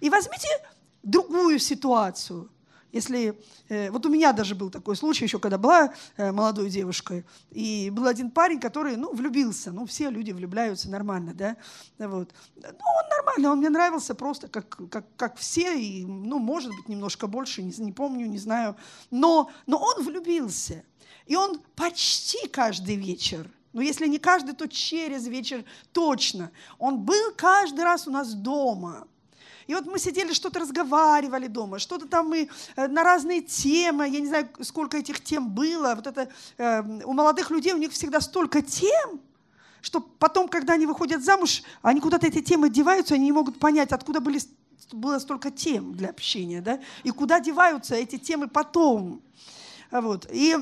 И 0.00 0.10
возьмите 0.10 0.48
другую 1.02 1.58
ситуацию. 1.58 2.50
Если, 2.92 3.38
э, 3.68 3.90
вот 3.90 4.06
у 4.06 4.08
меня 4.08 4.32
даже 4.32 4.54
был 4.54 4.70
такой 4.70 4.96
случай, 4.96 5.24
еще 5.24 5.38
когда 5.38 5.58
была 5.58 5.92
э, 6.16 6.32
молодой 6.32 6.70
девушкой, 6.70 7.24
и 7.50 7.90
был 7.90 8.06
один 8.06 8.30
парень, 8.30 8.60
который, 8.60 8.96
ну, 8.96 9.12
влюбился, 9.14 9.72
ну, 9.72 9.86
все 9.86 10.10
люди 10.10 10.30
влюбляются 10.30 10.88
нормально, 10.90 11.34
да, 11.34 11.56
вот. 11.98 12.32
Ну, 12.56 12.62
он 12.62 13.08
нормально, 13.10 13.52
он 13.52 13.58
мне 13.58 13.70
нравился 13.70 14.14
просто 14.14 14.48
как, 14.48 14.68
как, 14.90 15.04
как 15.16 15.36
все, 15.36 15.78
и, 15.78 16.04
ну, 16.04 16.38
может 16.38 16.70
быть, 16.70 16.88
немножко 16.88 17.26
больше, 17.26 17.62
не, 17.62 17.72
не 17.78 17.92
помню, 17.92 18.26
не 18.26 18.38
знаю, 18.38 18.76
но, 19.10 19.50
но 19.66 19.78
он 19.78 20.04
влюбился, 20.04 20.84
и 21.26 21.36
он 21.36 21.60
почти 21.74 22.48
каждый 22.48 22.96
вечер 22.96 23.50
Ну, 23.72 23.82
если 23.82 24.06
не 24.06 24.18
каждый, 24.18 24.54
то 24.54 24.68
через 24.68 25.26
вечер 25.26 25.64
точно. 25.92 26.50
Он 26.78 27.04
был 27.04 27.32
каждый 27.36 27.84
раз 27.84 28.08
у 28.08 28.10
нас 28.10 28.32
дома. 28.32 29.06
И 29.66 29.74
вот 29.74 29.86
мы 29.86 29.98
сидели, 29.98 30.32
что-то 30.32 30.60
разговаривали 30.60 31.48
дома, 31.48 31.78
что-то 31.78 32.06
там 32.06 32.28
мы 32.28 32.48
э, 32.76 32.86
на 32.86 33.02
разные 33.02 33.42
темы, 33.42 34.08
я 34.08 34.20
не 34.20 34.26
знаю, 34.26 34.48
сколько 34.60 34.96
этих 34.96 35.22
тем 35.22 35.50
было. 35.50 35.94
Вот 35.96 36.06
это 36.06 36.28
э, 36.56 36.82
у 37.04 37.12
молодых 37.12 37.50
людей 37.50 37.72
у 37.72 37.78
них 37.78 37.92
всегда 37.92 38.20
столько 38.20 38.62
тем, 38.62 39.20
что 39.80 40.00
потом, 40.00 40.48
когда 40.48 40.74
они 40.74 40.86
выходят 40.86 41.24
замуж, 41.24 41.62
они 41.82 42.00
куда-то 42.00 42.26
эти 42.26 42.40
темы 42.42 42.70
деваются, 42.70 43.14
они 43.14 43.24
не 43.24 43.32
могут 43.32 43.58
понять, 43.58 43.92
откуда 43.92 44.20
были, 44.20 44.40
было 44.92 45.18
столько 45.18 45.50
тем 45.50 45.94
для 45.94 46.10
общения, 46.10 46.60
да, 46.60 46.80
и 47.02 47.10
куда 47.10 47.40
деваются 47.40 47.96
эти 47.96 48.18
темы 48.18 48.48
потом. 48.48 49.20
Вот. 49.90 50.28
И 50.30 50.56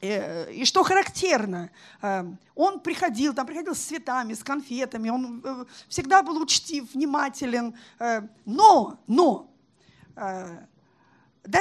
и 0.00 0.64
что 0.64 0.82
характерно, 0.82 1.70
э, 2.00 2.24
он 2.54 2.80
приходил, 2.80 3.34
там 3.34 3.46
приходил 3.46 3.74
с 3.74 3.80
цветами, 3.80 4.32
с 4.32 4.42
конфетами, 4.42 5.10
он 5.10 5.42
э, 5.44 5.64
всегда 5.88 6.22
был 6.22 6.40
учтив, 6.40 6.94
внимателен, 6.94 7.74
но, 8.46 8.98
но, 9.06 9.50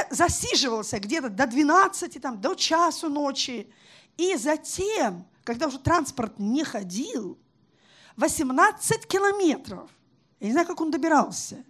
засиживался 0.09 0.99
где-то 0.99 1.29
до 1.29 1.47
12, 1.47 2.21
там, 2.21 2.39
до 2.39 2.55
часу 2.55 3.09
ночи, 3.09 3.71
и 4.17 4.35
затем, 4.35 5.25
когда 5.43 5.67
уже 5.67 5.79
транспорт 5.79 6.39
не 6.39 6.63
ходил, 6.63 7.37
18 8.17 9.07
километров, 9.07 9.89
я 10.39 10.47
не 10.47 10.51
знаю, 10.53 10.67
как 10.67 10.81
он 10.81 10.91
добирался, 10.91 11.63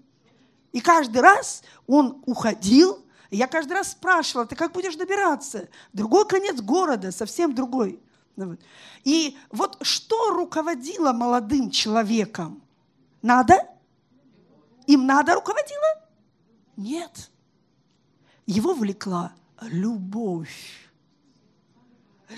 и 0.71 0.81
каждый 0.81 1.21
раз 1.21 1.63
он 1.87 2.23
уходил, 2.25 3.05
я 3.37 3.47
каждый 3.47 3.73
раз 3.73 3.91
спрашивала, 3.91 4.45
ты 4.45 4.55
как 4.55 4.71
будешь 4.71 4.95
добираться? 4.95 5.69
Другой 5.93 6.27
конец 6.27 6.61
города, 6.61 7.11
совсем 7.11 7.53
другой. 7.53 8.01
Ну 8.35 8.57
И 9.03 9.37
вот 9.51 9.77
что 9.81 10.31
руководило 10.31 11.11
молодым 11.11 11.69
человеком? 11.69 12.61
Надо? 13.21 13.67
Им 14.87 15.05
надо 15.05 15.35
руководило? 15.35 16.07
Нет. 16.77 17.29
Его 18.45 18.73
влекла 18.73 19.33
любовь. 19.61 20.89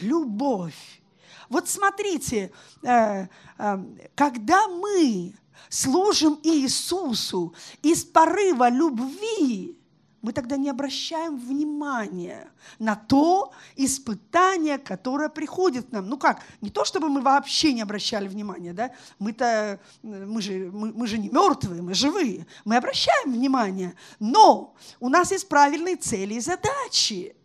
Любовь. 0.01 1.01
Вот 1.50 1.69
смотрите, 1.69 2.51
э, 2.81 3.27
э, 3.57 3.86
когда 4.15 4.67
мы 4.67 5.36
служим 5.69 6.39
Иисусу 6.43 7.53
из 7.81 8.03
порыва 8.03 8.69
любви, 8.69 9.77
мы 10.21 10.33
тогда 10.33 10.57
не 10.57 10.69
обращаем 10.69 11.37
внимания 11.39 12.51
на 12.79 12.95
то 12.95 13.51
испытание, 13.75 14.77
которое 14.77 15.29
приходит 15.29 15.89
к 15.89 15.91
нам. 15.91 16.07
Ну 16.07 16.17
как, 16.17 16.41
не 16.61 16.69
то, 16.69 16.85
чтобы 16.85 17.09
мы 17.09 17.21
вообще 17.21 17.73
не 17.73 17.81
обращали 17.81 18.27
внимания, 18.27 18.73
да? 18.73 18.91
Мы-то, 19.19 19.79
мы 20.03 20.41
же, 20.41 20.69
мы, 20.71 20.93
мы 20.93 21.07
же 21.07 21.17
не 21.17 21.29
мертвые, 21.29 21.81
мы 21.81 21.93
живые. 21.93 22.45
Мы 22.65 22.77
обращаем 22.77 23.33
внимание, 23.33 23.95
но 24.19 24.75
у 24.99 25.09
нас 25.09 25.31
есть 25.31 25.49
правильные 25.49 25.95
цели 25.95 26.35
и 26.35 26.39
задачи. 26.39 27.35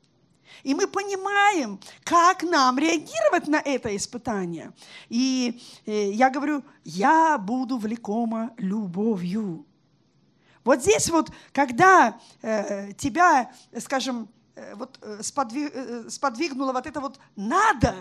И 0.62 0.74
мы 0.74 0.86
понимаем, 0.86 1.78
как 2.02 2.42
нам 2.42 2.78
реагировать 2.78 3.46
на 3.46 3.60
это 3.64 3.94
испытание. 3.94 4.72
И 5.08 5.62
э, 5.86 6.10
я 6.10 6.28
говорю, 6.28 6.64
я 6.84 7.38
буду 7.38 7.78
влекома 7.78 8.50
любовью. 8.58 9.64
Вот 10.66 10.82
здесь 10.82 11.08
вот, 11.10 11.30
когда 11.52 12.20
э, 12.42 12.92
тебя, 12.94 13.52
скажем, 13.78 14.28
э, 14.56 14.74
вот 14.74 14.98
э, 15.00 15.22
сподвиг, 15.22 15.70
э, 15.72 16.10
сподвигнуло 16.10 16.72
вот 16.72 16.88
это 16.88 17.00
вот 17.00 17.20
«надо», 17.36 17.94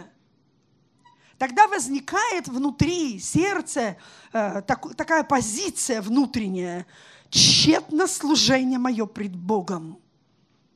тогда 1.38 1.67
возникает 1.67 2.48
внутри 2.48 3.19
сердца 3.19 3.98
э, 4.34 4.63
так, 4.63 4.95
такая 4.95 5.23
позиция 5.23 6.01
внутренняя 6.01 6.88
«тщетно 7.30 8.08
служение 8.08 8.80
мое 8.80 9.06
пред 9.06 9.36
Богом». 9.36 9.99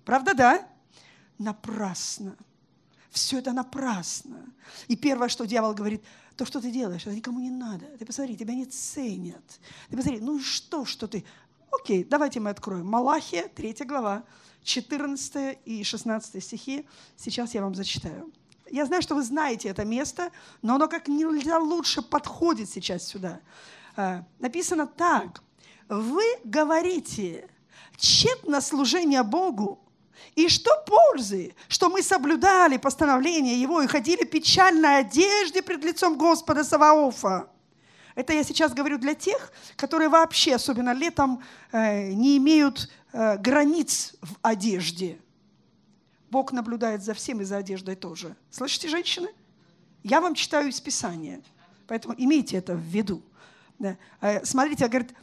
Правда, 0.06 0.36
да? 0.36 0.68
Напрасно. 1.40 2.38
Все 3.10 3.40
это 3.40 3.52
напрасно. 3.52 4.46
И 4.88 4.96
первое, 4.96 5.28
что 5.28 5.46
дьявол 5.46 5.74
говорит, 5.74 6.04
то, 6.36 6.46
что 6.46 6.62
ты 6.62 6.70
делаешь, 6.72 7.02
это 7.02 7.16
никому 7.16 7.40
не 7.40 7.50
надо. 7.50 7.86
Ты 7.98 8.06
посмотри, 8.06 8.38
тебя 8.38 8.54
не 8.54 8.66
ценят. 8.66 9.60
Ты 9.90 9.98
посмотри, 9.98 10.22
ну 10.22 10.40
что, 10.40 10.86
что 10.86 11.08
ты? 11.08 11.26
Окей, 11.72 12.04
давайте 12.04 12.40
мы 12.40 12.50
откроем. 12.50 12.86
Малахия, 12.86 13.48
3 13.48 13.76
глава, 13.86 14.24
14 14.64 15.60
и 15.66 15.84
16 15.84 16.44
стихи. 16.44 16.86
Сейчас 17.16 17.54
я 17.54 17.62
вам 17.62 17.76
зачитаю. 17.76 18.32
Я 18.72 18.86
знаю, 18.86 19.02
что 19.02 19.16
вы 19.16 19.24
знаете 19.24 19.70
это 19.70 19.86
место, 19.86 20.32
но 20.62 20.76
оно 20.76 20.88
как 20.88 21.08
нельзя 21.08 21.58
лучше 21.60 22.02
подходит 22.02 22.70
сейчас 22.70 23.08
сюда. 23.08 23.40
А, 23.96 24.24
написано 24.40 24.88
так. 24.88 25.42
Вы 25.88 26.24
говорите, 26.44 27.50
тщетно 27.98 28.62
служение 28.62 29.24
Богу, 29.24 29.80
и 30.36 30.48
что 30.50 30.72
пользы, 30.86 31.56
что 31.68 31.90
мы 31.90 32.04
соблюдали 32.04 32.78
постановление 32.78 33.60
Его 33.60 33.82
и 33.82 33.88
ходили 33.88 34.24
в 34.24 34.30
печальной 34.30 35.00
одежде 35.00 35.62
пред 35.62 35.84
лицом 35.84 36.18
Господа 36.18 36.64
Саваофа? 36.64 37.50
Это 38.16 38.34
я 38.34 38.44
сейчас 38.44 38.74
говорю 38.74 38.98
для 38.98 39.14
тех, 39.14 39.52
которые 39.76 40.10
вообще, 40.10 40.56
особенно 40.56 40.94
летом, 40.94 41.42
э, 41.72 42.12
не 42.12 42.38
имеют 42.38 42.90
э, 43.14 43.38
границ 43.38 44.16
в 44.22 44.36
одежде. 44.42 45.20
Бог 46.30 46.52
наблюдает 46.52 47.04
за 47.04 47.14
всем 47.14 47.42
и 47.42 47.44
за 47.44 47.58
одеждой 47.58 47.96
тоже. 47.96 48.36
Слышите, 48.52 48.88
женщины? 48.88 49.30
Я 50.04 50.22
вам 50.22 50.36
читаю 50.36 50.70
из 50.70 50.80
Писания, 50.80 51.42
поэтому 51.88 52.16
имейте 52.18 52.58
это 52.58 52.76
в 52.76 52.82
виду. 52.82 53.22
Да. 53.78 53.98
Э, 54.22 54.44
смотрите, 54.46 54.88
говорит, 54.88 55.14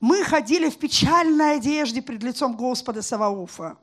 мы 0.00 0.22
ходили 0.24 0.68
в 0.68 0.76
печальной 0.76 1.56
одежде 1.56 2.02
пред 2.02 2.22
лицом 2.22 2.56
Господа 2.56 3.02
Саваофа, 3.02 3.78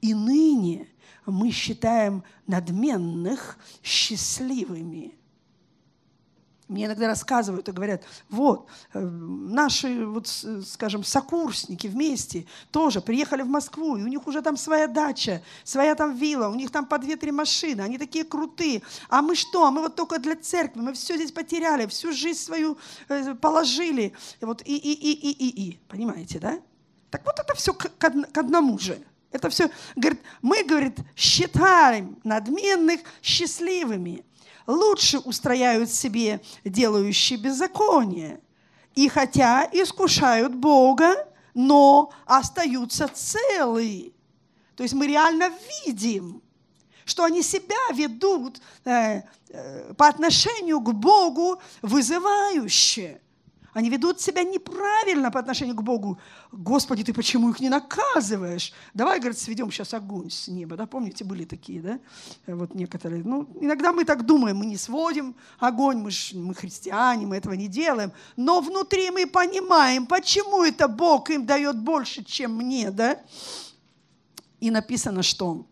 и 0.00 0.14
ныне 0.14 0.88
мы 1.26 1.50
считаем 1.50 2.22
надменных 2.46 3.58
счастливыми. 3.82 5.14
Мне 6.66 6.86
иногда 6.86 7.08
рассказывают 7.08 7.68
и 7.68 7.72
говорят, 7.72 8.04
вот, 8.30 8.68
э, 8.94 8.98
наши, 9.00 10.06
вот, 10.06 10.28
скажем, 10.66 11.04
сокурсники 11.04 11.86
вместе 11.86 12.46
тоже 12.70 13.02
приехали 13.02 13.42
в 13.42 13.48
Москву, 13.48 13.98
и 13.98 14.02
у 14.02 14.06
них 14.06 14.26
уже 14.26 14.40
там 14.40 14.56
своя 14.56 14.86
дача, 14.86 15.42
своя 15.62 15.94
там 15.94 16.16
вилла, 16.16 16.48
у 16.48 16.54
них 16.54 16.70
там 16.70 16.86
по 16.86 16.98
две-три 16.98 17.32
машины, 17.32 17.82
они 17.82 17.98
такие 17.98 18.24
крутые. 18.24 18.80
А 19.10 19.20
мы 19.20 19.34
что? 19.34 19.66
А 19.66 19.70
мы 19.70 19.82
вот 19.82 19.94
только 19.94 20.18
для 20.18 20.36
церкви, 20.36 20.80
мы 20.80 20.94
все 20.94 21.16
здесь 21.16 21.32
потеряли, 21.32 21.86
всю 21.86 22.12
жизнь 22.12 22.40
свою 22.40 22.78
э, 23.08 23.34
положили. 23.34 24.14
И 24.40 24.44
вот 24.46 24.62
и, 24.64 24.76
и, 24.76 24.92
и, 24.92 25.12
и, 25.12 25.32
и, 25.32 25.68
и. 25.68 25.78
Понимаете, 25.86 26.38
да? 26.38 26.60
Так 27.10 27.26
вот 27.26 27.38
это 27.38 27.54
все 27.54 27.74
к, 27.74 27.90
одному 28.38 28.78
же. 28.78 28.98
Это 29.30 29.50
все, 29.50 29.68
говорит, 29.96 30.20
мы, 30.40 30.62
говорит, 30.62 30.96
считаем 31.14 32.16
надменных 32.24 33.00
счастливыми 33.20 34.24
лучше 34.66 35.18
устрояют 35.18 35.90
себе 35.90 36.40
делающие 36.64 37.38
беззаконие. 37.38 38.40
И 38.94 39.08
хотя 39.08 39.68
искушают 39.72 40.54
Бога, 40.54 41.26
но 41.54 42.12
остаются 42.26 43.08
целы. 43.08 44.12
То 44.76 44.82
есть 44.82 44.94
мы 44.94 45.06
реально 45.06 45.50
видим, 45.84 46.42
что 47.04 47.24
они 47.24 47.42
себя 47.42 47.76
ведут 47.92 48.60
э, 48.84 49.22
э, 49.48 49.94
по 49.94 50.08
отношению 50.08 50.80
к 50.80 50.92
Богу 50.92 51.60
вызывающе. 51.82 53.20
Они 53.74 53.90
ведут 53.90 54.20
себя 54.20 54.44
неправильно 54.44 55.32
по 55.32 55.40
отношению 55.40 55.74
к 55.74 55.82
Богу. 55.82 56.16
Господи, 56.52 57.02
ты 57.02 57.12
почему 57.12 57.50
их 57.50 57.58
не 57.58 57.68
наказываешь? 57.68 58.72
Давай, 58.94 59.18
говорит, 59.18 59.36
сведем 59.36 59.70
сейчас 59.72 59.92
огонь 59.94 60.30
с 60.30 60.46
неба. 60.46 60.76
Да, 60.76 60.86
помните, 60.86 61.24
были 61.24 61.44
такие, 61.44 61.82
да? 61.82 61.98
Вот 62.46 62.72
некоторые. 62.72 63.24
Ну, 63.24 63.48
иногда 63.60 63.92
мы 63.92 64.04
так 64.04 64.24
думаем, 64.24 64.58
мы 64.58 64.66
не 64.66 64.76
сводим 64.76 65.34
огонь, 65.58 65.98
мы, 65.98 66.12
ж, 66.12 66.34
мы 66.34 66.54
христиане, 66.54 67.26
мы 67.26 67.36
этого 67.36 67.54
не 67.54 67.66
делаем. 67.66 68.12
Но 68.36 68.60
внутри 68.60 69.10
мы 69.10 69.26
понимаем, 69.26 70.06
почему 70.06 70.62
это 70.62 70.86
Бог 70.86 71.30
им 71.30 71.44
дает 71.44 71.76
больше, 71.76 72.22
чем 72.22 72.54
мне, 72.54 72.92
да? 72.92 73.20
И 74.60 74.70
написано, 74.70 75.24
что 75.24 75.66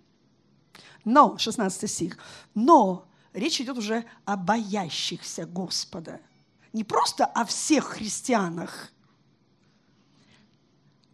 но, 1.05 1.39
16 1.39 1.89
стих, 1.89 2.19
но 2.55 3.07
речь 3.33 3.61
идет 3.61 3.79
уже 3.79 4.05
о 4.25 4.37
боящихся 4.37 5.47
Господа– 5.47 6.21
не 6.73 6.85
просто 6.85 7.25
о 7.25 7.45
всех 7.45 7.85
христианах, 7.85 8.91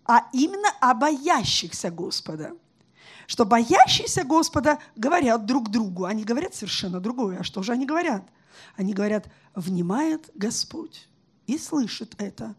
а 0.05 0.29
именно 0.33 0.71
о 0.81 0.95
боящихся 0.95 1.91
Господа. 1.91 2.57
Что 3.27 3.45
боящиеся 3.45 4.25
Господа 4.25 4.79
говорят 4.97 5.45
друг 5.45 5.69
другу. 5.71 6.07
Они 6.07 6.25
говорят 6.25 6.55
совершенно 6.55 6.99
другое. 6.99 7.41
А 7.41 7.45
что 7.45 7.63
же 7.63 7.73
они 7.73 7.85
говорят? 7.85 8.27
Они 8.75 8.95
говорят, 8.95 9.29
внимает 9.55 10.31
Господь 10.35 11.09
и 11.47 11.59
слышит 11.59 12.15
это. 12.17 12.55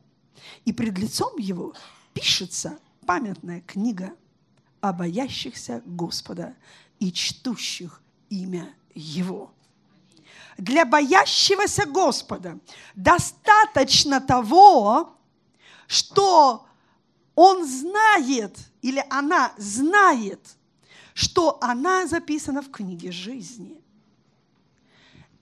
И 0.66 0.72
пред 0.72 1.00
лицом 1.00 1.38
Его 1.40 1.74
пишется 2.14 2.78
памятная 3.08 3.62
книга 3.62 4.14
о 4.80 4.94
боящихся 4.94 5.82
Господа 5.86 6.56
и 7.00 7.12
чтущих 7.12 8.02
имя 8.30 8.72
Его. 8.94 9.52
Для 10.60 10.84
боящегося 10.84 11.86
Господа 11.86 12.60
достаточно 12.94 14.20
того, 14.20 15.16
что 15.88 16.68
он 17.34 17.66
знает 17.66 18.58
или 18.82 19.02
она 19.10 19.54
знает, 19.58 20.58
что 21.14 21.58
она 21.62 22.08
записана 22.08 22.62
в 22.62 22.70
книге 22.72 23.14
жизни. 23.14 23.82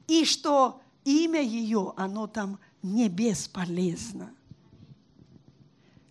И 0.08 0.23
что 0.23 0.82
имя 1.03 1.41
ее, 1.41 1.93
оно 1.97 2.27
там 2.27 2.60
не 2.84 3.10
бесполезно. 3.10 4.32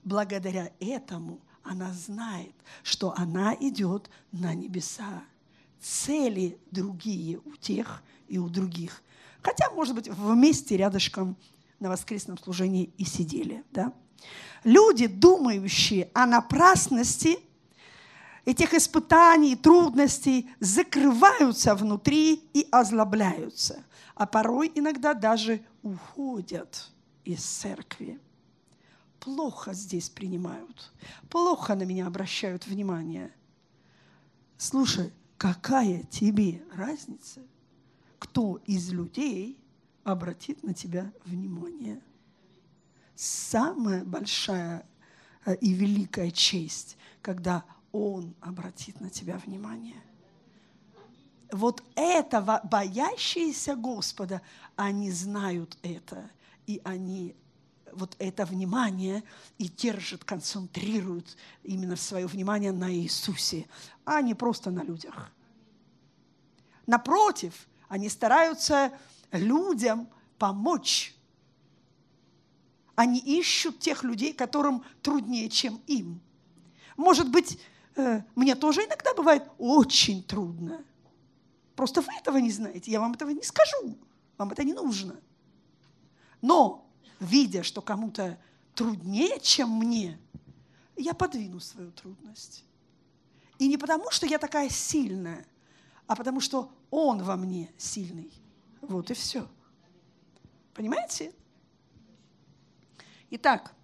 Благодаря 0.02 0.72
этому 0.80 1.38
она 1.62 1.92
знает, 1.92 2.54
что 2.82 3.14
она 3.16 3.54
идет 3.60 4.10
на 4.32 4.52
небеса. 4.52 5.22
Цели 5.80 6.58
другие 6.72 7.38
у 7.38 7.54
тех 7.54 8.02
и 8.28 8.38
у 8.38 8.48
других. 8.48 9.02
Хотя, 9.42 9.70
может 9.70 9.94
быть, 9.94 10.08
вместе 10.08 10.76
рядышком 10.76 11.36
на 11.80 11.88
воскресном 11.88 12.38
служении 12.38 12.90
и 12.96 13.04
сидели. 13.04 13.62
Да? 13.70 13.92
Люди, 14.64 15.06
думающие 15.06 16.10
о 16.14 16.26
напрасности 16.26 17.38
этих 18.44 18.74
испытаний, 18.74 19.56
трудностей, 19.56 20.50
закрываются 20.60 21.74
внутри 21.74 22.42
и 22.52 22.66
озлобляются, 22.70 23.84
а 24.14 24.26
порой 24.26 24.72
иногда 24.74 25.14
даже 25.14 25.60
уходят 25.82 26.90
из 27.24 27.44
церкви. 27.44 28.18
Плохо 29.20 29.72
здесь 29.74 30.08
принимают, 30.08 30.92
плохо 31.28 31.74
на 31.74 31.82
меня 31.82 32.06
обращают 32.06 32.66
внимание. 32.66 33.32
Слушай, 34.56 35.12
какая 35.36 36.04
тебе 36.04 36.62
разница, 36.72 37.40
кто 38.18 38.61
из 38.66 38.90
людей 38.90 39.59
обратит 40.05 40.62
на 40.62 40.74
тебя 40.74 41.12
внимание? 41.24 42.00
Самая 43.14 44.05
большая 44.05 44.87
э, 45.44 45.55
и 45.57 45.72
великая 45.72 46.31
честь, 46.31 46.96
когда 47.22 47.64
Он 47.92 48.35
обратит 48.40 49.00
на 49.00 49.11
тебя 49.11 49.38
внимание. 49.38 50.02
Вот 51.52 51.83
этого 51.94 52.61
боящиеся 52.64 53.76
Господа, 53.76 54.42
они 54.74 55.11
знают 55.11 55.79
это, 55.83 56.31
и 56.66 56.81
они 56.85 57.37
вот 57.92 58.16
это 58.18 58.44
внимание 58.44 59.22
и 59.59 59.68
держат, 59.68 60.24
концентрируют 60.24 61.37
именно 61.62 61.96
свое 61.96 62.26
внимание 62.26 62.72
на 62.72 62.92
Иисусе, 62.92 63.66
а 64.05 64.20
не 64.20 64.35
просто 64.35 64.70
на 64.70 64.83
людях. 64.83 65.31
Напротив, 66.87 67.66
они 67.88 68.09
стараются 68.09 68.92
людям 69.33 70.09
помочь. 70.38 71.14
Они 72.94 73.18
ищут 73.18 73.79
тех 73.79 74.05
людей, 74.05 74.33
которым 74.33 74.85
труднее, 75.03 75.49
чем 75.49 75.81
им. 75.87 76.20
Может 76.96 77.31
быть, 77.31 77.61
э, 77.96 78.22
мне 78.35 78.55
тоже 78.55 78.83
иногда 78.85 79.12
бывает 79.14 79.44
очень 79.59 80.22
трудно. 80.22 80.83
Просто 81.75 82.01
вы 82.01 82.09
этого 82.18 82.38
не 82.38 82.51
знаете, 82.51 82.90
я 82.90 83.01
вам 83.01 83.12
этого 83.12 83.31
не 83.31 83.42
скажу, 83.42 83.99
вам 84.38 84.51
это 84.51 84.64
не 84.64 84.72
нужно. 84.72 85.20
Но, 86.40 86.88
видя, 87.20 87.62
что 87.62 87.83
кому-то 87.83 88.38
труднее, 88.75 89.38
чем 89.40 89.70
мне, 89.70 90.18
я 90.96 91.12
подвину 91.12 91.61
свою 91.61 91.92
трудность. 91.92 92.64
И 93.59 93.68
не 93.68 93.77
потому, 93.77 94.11
что 94.11 94.27
я 94.27 94.38
такая 94.38 94.70
сильная, 94.70 95.46
а 96.06 96.16
потому, 96.16 96.40
что 96.40 96.70
Он 96.90 97.22
во 97.22 97.36
мне 97.36 97.70
сильный. 97.76 98.32
Вот 98.80 99.10
и 99.10 99.14
все. 99.14 99.46
Понимаете? 100.74 101.32
Итак, 103.30 103.74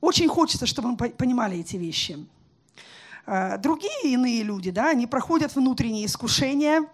очень 0.00 0.28
хочется, 0.28 0.66
чтобы 0.66 0.90
мы 0.92 0.96
понимали 1.10 1.58
эти 1.58 1.76
вещи. 1.76 2.26
А, 3.26 3.58
другие 3.58 4.12
иные 4.12 4.42
люди, 4.42 4.70
да, 4.70 4.90
они 4.90 5.06
проходят 5.06 5.54
внутренние 5.54 6.06
искушения 6.06 6.88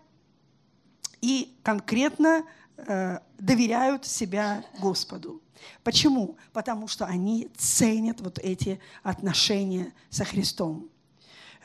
и 1.23 1.57
конкретно 1.63 2.45
э, 2.77 3.21
доверяют 3.39 4.05
себя 4.05 4.65
Господу. 4.79 5.41
Почему? 5.83 6.37
Потому 6.53 6.89
что 6.89 7.07
они 7.07 7.49
ценят 7.57 8.21
вот 8.21 8.39
эти 8.39 8.81
отношения 9.03 9.95
со 10.11 10.25
Христом. 10.25 10.91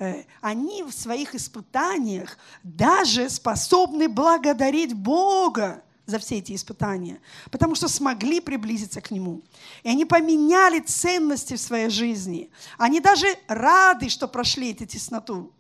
Э, 0.02 0.24
они 0.42 0.82
в 0.82 0.92
своих 0.92 1.36
испытаниях 1.36 2.36
даже 2.64 3.30
способны 3.30 4.10
благодарить 4.10 4.96
Бога 4.96 5.84
за 6.08 6.18
все 6.18 6.40
эти 6.40 6.56
испытания, 6.56 7.22
потому 7.52 7.76
что 7.76 7.88
смогли 7.88 8.40
приблизиться 8.40 9.00
к 9.00 9.12
Нему. 9.12 9.44
И 9.84 9.90
они 9.90 10.06
поменяли 10.06 10.80
ценности 10.80 11.54
в 11.54 11.62
своей 11.62 11.90
жизни. 11.90 12.50
Они 12.80 13.00
даже 13.00 13.28
рады, 13.48 14.10
что 14.10 14.28
прошли 14.28 14.72
эти 14.72 14.88
тесноту. 14.88 15.54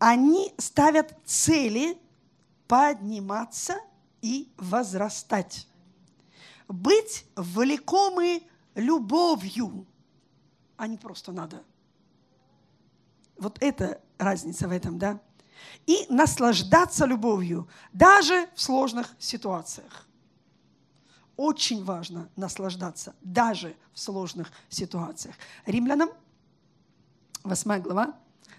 Они 0.00 0.52
ставят 0.58 1.16
цели 1.24 1.96
подниматься 2.66 3.78
и 4.20 4.50
возрастать. 4.56 5.68
Быть 6.66 7.24
влекомы 7.36 8.42
любовью, 8.74 9.86
а 10.76 10.88
не 10.88 10.96
просто 10.96 11.30
надо 11.30 11.62
вот 13.40 13.56
это 13.60 14.00
разница 14.18 14.68
в 14.68 14.70
этом, 14.70 14.98
да? 14.98 15.20
И 15.86 16.06
наслаждаться 16.08 17.06
любовью, 17.06 17.68
даже 17.92 18.48
в 18.54 18.60
сложных 18.60 19.14
ситуациях. 19.18 20.06
Очень 21.36 21.82
важно 21.84 22.28
наслаждаться, 22.36 23.14
даже 23.22 23.74
в 23.92 23.98
сложных 23.98 24.52
ситуациях. 24.68 25.34
Римлянам, 25.64 26.10
8 27.42 27.80
глава, 27.80 28.14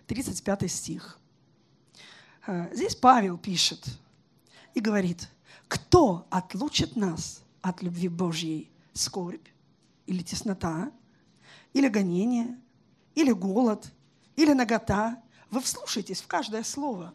35 0.07 0.71
стих. 0.71 1.19
Э, 2.47 2.73
здесь 2.75 2.95
Павел 2.95 3.37
пишет 3.37 3.85
и 4.73 4.79
говорит, 4.79 5.29
кто 5.67 6.25
отлучит 6.31 6.95
нас 6.95 7.43
от 7.61 7.81
любви 7.83 8.09
Божьей? 8.09 8.69
Скорбь 8.93 9.47
или 10.05 10.21
теснота, 10.21 10.91
или 11.71 11.87
гонение, 11.87 12.59
или 13.15 13.31
голод– 13.31 13.89
или 14.41 14.53
нагота. 14.53 15.21
Вы 15.49 15.61
вслушайтесь 15.61 16.21
в 16.21 16.27
каждое 16.27 16.63
слово. 16.63 17.13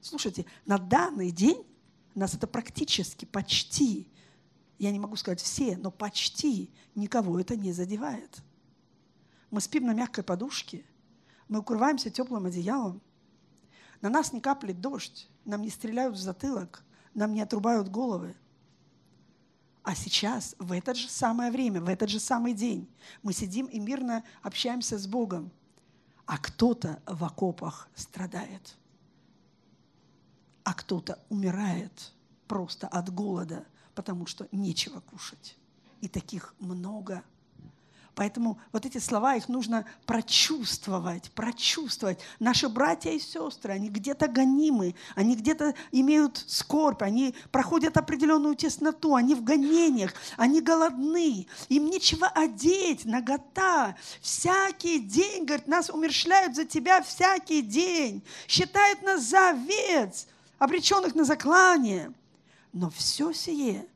Слушайте, 0.00 0.46
на 0.66 0.78
данный 0.78 1.30
день 1.30 1.64
нас 2.14 2.34
это 2.34 2.46
практически, 2.46 3.24
почти, 3.24 4.10
я 4.78 4.90
не 4.90 4.98
могу 4.98 5.16
сказать 5.16 5.40
все, 5.40 5.76
но 5.76 5.90
почти 5.90 6.70
никого 6.94 7.40
это 7.40 7.56
не 7.56 7.72
задевает. 7.72 8.42
Мы 9.50 9.60
спим 9.60 9.86
на 9.86 9.94
мягкой 9.94 10.24
подушке, 10.24 10.84
мы 11.48 11.60
укрываемся 11.60 12.10
теплым 12.10 12.46
одеялом, 12.46 13.00
на 14.00 14.10
нас 14.10 14.32
не 14.32 14.40
каплет 14.40 14.80
дождь, 14.80 15.28
нам 15.44 15.62
не 15.62 15.70
стреляют 15.70 16.16
в 16.16 16.20
затылок, 16.20 16.84
нам 17.14 17.32
не 17.32 17.40
отрубают 17.40 17.88
головы. 17.88 18.36
А 19.82 19.94
сейчас, 19.94 20.56
в 20.58 20.72
это 20.72 20.94
же 20.94 21.08
самое 21.08 21.50
время, 21.50 21.80
в 21.80 21.88
этот 21.88 22.08
же 22.08 22.18
самый 22.18 22.54
день, 22.54 22.88
мы 23.22 23.32
сидим 23.32 23.66
и 23.66 23.78
мирно 23.78 24.24
общаемся 24.42 24.98
с 24.98 25.06
Богом– 25.06 25.50
а 26.26 26.38
кто-то 26.38 27.02
в 27.06 27.24
окопах 27.24 27.88
страдает, 27.94 28.76
а 30.62 30.74
кто-то 30.74 31.18
умирает 31.28 32.12
просто 32.48 32.86
от 32.88 33.12
голода, 33.12 33.64
потому 33.94 34.26
что 34.26 34.48
нечего 34.52 35.00
кушать. 35.00 35.56
И 36.00 36.08
таких 36.08 36.54
много– 36.58 37.22
Поэтому 38.14 38.58
вот 38.72 38.86
эти 38.86 38.98
слова, 38.98 39.34
их 39.34 39.48
нужно 39.48 39.84
прочувствовать, 40.06 41.30
прочувствовать. 41.32 42.20
Наши 42.38 42.68
братья 42.68 43.10
и 43.10 43.18
сестры, 43.18 43.72
они 43.72 43.88
где-то 43.88 44.28
гонимы, 44.28 44.94
они 45.16 45.34
где-то 45.34 45.74
имеют 45.90 46.44
скорбь, 46.46 47.02
они 47.02 47.34
проходят 47.50 47.96
определенную 47.96 48.54
тесноту, 48.54 49.16
они 49.16 49.34
в 49.34 49.42
гонениях, 49.42 50.12
они 50.36 50.60
голодны, 50.60 51.48
им 51.68 51.86
нечего 51.86 52.28
одеть, 52.28 53.04
нагота. 53.04 53.96
Всякий 54.20 55.00
день, 55.00 55.44
говорит, 55.44 55.66
нас 55.66 55.90
умершляют 55.90 56.54
за 56.54 56.64
тебя 56.64 57.02
всякий 57.02 57.62
день, 57.62 58.22
считают 58.46 59.02
нас 59.02 59.24
за 59.24 59.58
обреченных 60.58 61.14
на 61.14 61.24
заклание. 61.24 62.12
Но 62.72 62.90
все 62.90 63.32
сие 63.32 63.86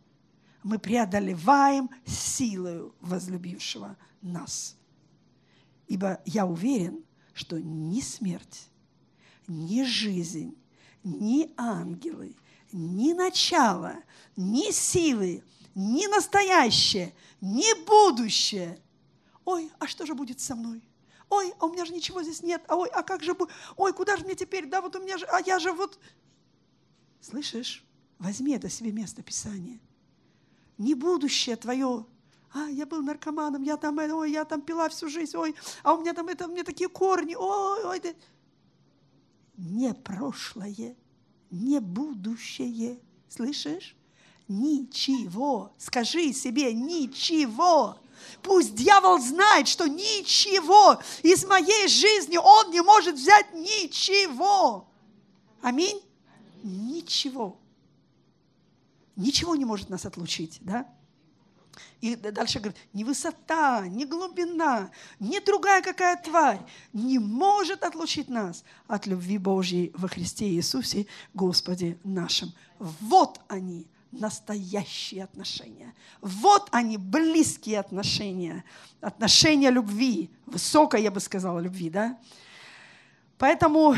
мы 0.63 0.79
преодолеваем 0.79 1.89
силою 2.05 2.95
возлюбившего 3.01 3.97
нас. 4.23 4.77
Ибо 5.87 6.21
я 6.25 6.47
уверен, 6.47 7.05
что 7.33 7.61
ни 7.61 8.01
смерть, 8.01 8.69
ни 9.47 9.83
жизнь, 9.85 10.57
ни 11.03 11.53
ангелы, 11.57 12.37
ни 12.73 13.13
начало, 13.13 13.97
ни 14.37 14.71
силы, 14.71 15.43
ни 15.75 16.07
настоящее, 16.07 17.15
ни 17.41 17.85
будущее. 17.87 18.79
Ой, 19.45 19.71
а 19.79 19.87
что 19.87 20.05
же 20.05 20.15
будет 20.15 20.41
со 20.41 20.55
мной? 20.55 20.83
ой, 21.31 21.53
а 21.59 21.67
у 21.67 21.73
меня 21.73 21.85
же 21.85 21.93
ничего 21.93 22.23
здесь 22.23 22.43
нет, 22.43 22.63
а 22.69 22.77
ой, 22.77 22.89
а 22.89 23.03
как 23.03 23.23
же, 23.23 23.37
ой, 23.77 23.93
куда 23.93 24.17
же 24.17 24.25
мне 24.25 24.35
теперь, 24.35 24.67
да, 24.67 24.81
вот 24.81 24.97
у 24.97 25.01
меня 25.01 25.19
же, 25.19 25.27
а 25.27 25.41
я 25.41 25.59
же 25.59 25.73
вот... 25.73 25.99
Слышишь? 27.21 27.85
Возьми 28.19 28.55
это 28.55 28.69
себе 28.69 28.93
место 28.93 29.23
Писания. 29.23 29.81
Не 30.77 30.95
будущее 30.95 31.57
твое, 31.57 32.07
а, 32.53 32.69
я 32.69 32.87
был 32.87 33.03
наркоманом, 33.03 33.63
я 33.63 33.77
там, 33.77 33.99
ой, 33.99 34.33
я 34.33 34.45
там 34.45 34.63
пила 34.63 34.89
всю 34.89 35.09
жизнь, 35.09 35.37
ой, 35.37 35.55
а 35.83 35.95
у 35.95 36.01
меня 36.01 36.15
там 36.15 36.29
это, 36.29 36.47
у 36.47 36.51
меня 36.51 36.65
такие 36.65 36.89
корни, 36.89 37.35
ой, 37.35 37.85
ой. 37.85 38.01
Да. 38.01 38.11
Не 39.57 39.93
прошлое, 39.93 40.97
не 41.51 41.81
будущее. 41.81 43.01
Слышишь? 43.29 43.97
Ничего. 44.47 45.73
Скажи 45.77 46.33
себе 46.33 46.73
ничего. 46.73 47.99
Пусть 48.43 48.75
дьявол 48.75 49.19
знает, 49.19 49.69
что 49.69 49.87
ничего 49.87 51.01
из 51.23 51.45
моей 51.45 51.89
жизни 51.89 52.39
он 52.39 52.71
не 52.71 52.81
может 52.81 53.17
взять 53.17 53.53
ничего. 53.53 54.89
Аминь. 55.61 56.01
Ничего. 56.63 57.59
Ничего 59.17 59.55
не 59.57 59.65
может 59.65 59.91
нас 59.91 60.07
отлучить, 60.07 60.59
да? 60.61 60.89
И 62.01 62.17
дальше 62.17 62.61
говорит, 62.61 62.81
ни 62.93 63.05
высота, 63.05 63.87
ни 63.89 64.05
глубина, 64.05 64.91
ни 65.19 65.39
другая 65.39 65.83
какая 65.83 66.17
тварь 66.17 66.61
не 66.93 67.19
может 67.19 67.83
отлучить 67.83 68.29
нас 68.29 68.65
от 68.87 69.07
любви 69.07 69.39
Божьей 69.39 69.93
во 69.95 70.09
Христе 70.09 70.49
Иисусе, 70.49 71.07
Господе 71.35 71.99
нашим. 72.05 72.53
Вот 72.79 73.41
они, 73.49 73.87
настоящие 74.13 75.25
отношения. 75.25 75.95
Вот 76.21 76.69
они, 76.73 76.97
близкие 76.97 77.81
отношения. 77.81 78.65
Отношения 79.01 79.71
любви. 79.71 80.31
Высокой, 80.47 81.03
я 81.03 81.11
бы 81.11 81.21
сказала, 81.21 81.59
любви, 81.59 81.91
да? 81.91 82.19
Поэтому 83.37 83.95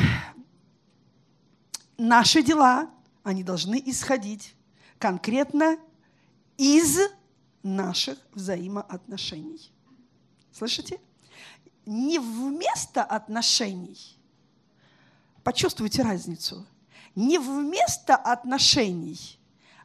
наши 1.97 2.43
дела, 2.43 2.91
они 3.23 3.45
должны 3.45 3.81
исходить 3.87 4.55
конкретно 4.99 5.79
из 6.57 6.99
наших 7.63 8.19
взаимоотношений. 8.33 9.73
Слышите? 10.53 11.01
Не 11.87 12.19
вместо 12.19 13.03
отношений. 13.03 14.19
Почувствуйте 15.43 16.03
разницу. 16.03 16.67
Не 17.15 17.39
вместо 17.39 18.15
отношений, 18.15 19.39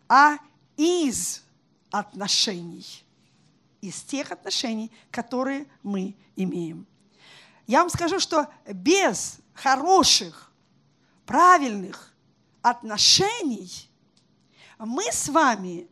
а 0.07 0.37
из 0.77 1.41
отношений. 1.91 2.85
Из 3.81 4.01
тех 4.03 4.31
отношений, 4.31 4.91
которые 5.11 5.67
мы 5.83 6.15
имеем. 6.35 6.87
Я 7.67 7.79
вам 7.79 7.89
скажу, 7.89 8.19
что 8.19 8.47
без 8.67 9.39
хороших, 9.53 10.51
правильных 11.25 12.13
отношений 12.61 13.89
мы 14.77 15.03
с 15.11 15.29
вами 15.29 15.87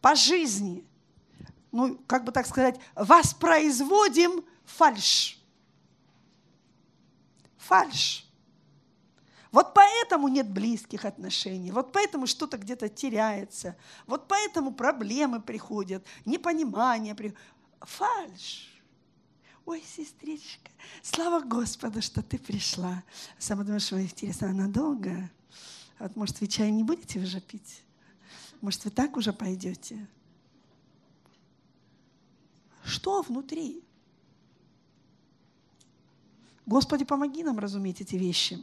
по 0.00 0.14
жизни 0.14 0.84
ну, 1.72 1.98
как 2.06 2.24
бы 2.24 2.32
так 2.32 2.46
сказать, 2.46 2.78
воспроизводим 2.94 4.44
фальш. 4.64 5.38
Фальш. 7.58 8.26
Вот 9.52 9.74
поэтому 9.74 10.28
нет 10.28 10.48
близких 10.48 11.04
отношений, 11.04 11.72
вот 11.72 11.92
поэтому 11.92 12.28
что-то 12.28 12.56
где-то 12.56 12.88
теряется, 12.88 13.76
вот 14.06 14.28
поэтому 14.28 14.72
проблемы 14.72 15.40
приходят, 15.40 16.06
непонимание 16.24 17.16
приходит. 17.16 17.38
Фальш. 17.80 18.68
Ой, 19.66 19.82
сестричка, 19.86 20.70
слава 21.02 21.40
Господу, 21.40 22.00
что 22.00 22.22
ты 22.22 22.38
пришла. 22.38 23.02
Сама 23.38 23.64
думаешь, 23.64 23.92
ой, 23.92 24.04
интересно, 24.04 24.50
она 24.50 24.68
долго? 24.68 25.30
Вот, 25.98 26.16
может, 26.16 26.40
вы 26.40 26.46
чай 26.46 26.70
не 26.70 26.82
будете 26.82 27.18
уже 27.18 27.40
пить? 27.40 27.82
Может, 28.60 28.84
вы 28.84 28.90
так 28.90 29.16
уже 29.16 29.32
пойдете? 29.32 30.08
Что 32.84 33.22
внутри? 33.22 33.82
Господи, 36.66 37.04
помоги 37.04 37.42
нам 37.42 37.58
разуметь 37.58 38.00
эти 38.00 38.16
вещи. 38.16 38.58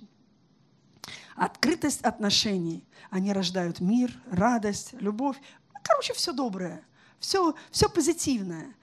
Открытость 1.35 2.01
отношений. 2.01 2.83
Они 3.09 3.31
рождают 3.31 3.79
мир, 3.79 4.11
радость, 4.31 4.93
любовь. 4.93 5.37
Короче, 5.83 6.13
все 6.13 6.33
доброе, 6.33 6.85
все, 7.19 7.55
все 7.71 7.89
позитивное. 7.89 8.73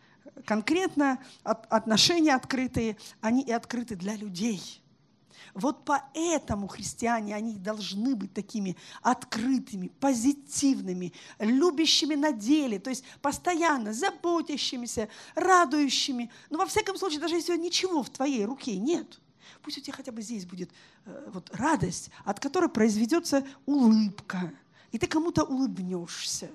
Конкретно 0.47 1.23
отношения 1.43 2.35
открытые, 2.35 2.97
они 3.21 3.43
и 3.43 3.53
открыты 3.53 3.97
для 3.97 4.17
людей– 4.17 4.81
вот 5.53 5.85
поэтому 5.85 6.67
христиане, 6.69 7.35
они 7.35 7.57
должны 7.57 8.17
быть 8.17 8.33
такими 8.33 8.77
открытыми, 9.03 9.89
позитивными, 9.89 11.13
любящими 11.39 12.15
на 12.15 12.33
деле, 12.33 12.79
то 12.79 12.91
есть 12.91 13.05
постоянно 13.21 13.93
заботящимися, 13.93 15.09
радующими. 15.35 16.31
Но 16.51 16.59
во 16.59 16.67
всяком 16.67 16.97
случае, 16.97 17.21
даже 17.21 17.35
если 17.35 17.57
ничего 17.57 18.03
в 18.03 18.11
твоей 18.11 18.45
руке 18.45 18.77
нет, 18.77 19.21
пусть 19.63 19.79
у 19.79 19.81
тебя 19.81 19.95
хотя 19.95 20.13
бы 20.13 20.23
здесь 20.23 20.47
будет 20.47 20.71
э, 21.05 21.31
вот 21.33 21.51
радость, 21.55 22.11
от 22.25 22.41
которой 22.41 22.69
произведется 22.69 23.47
улыбка, 23.67 24.53
и 24.93 24.99
ты 24.99 25.07
кому-то 25.07 25.45
улыбнешься. 25.45 26.51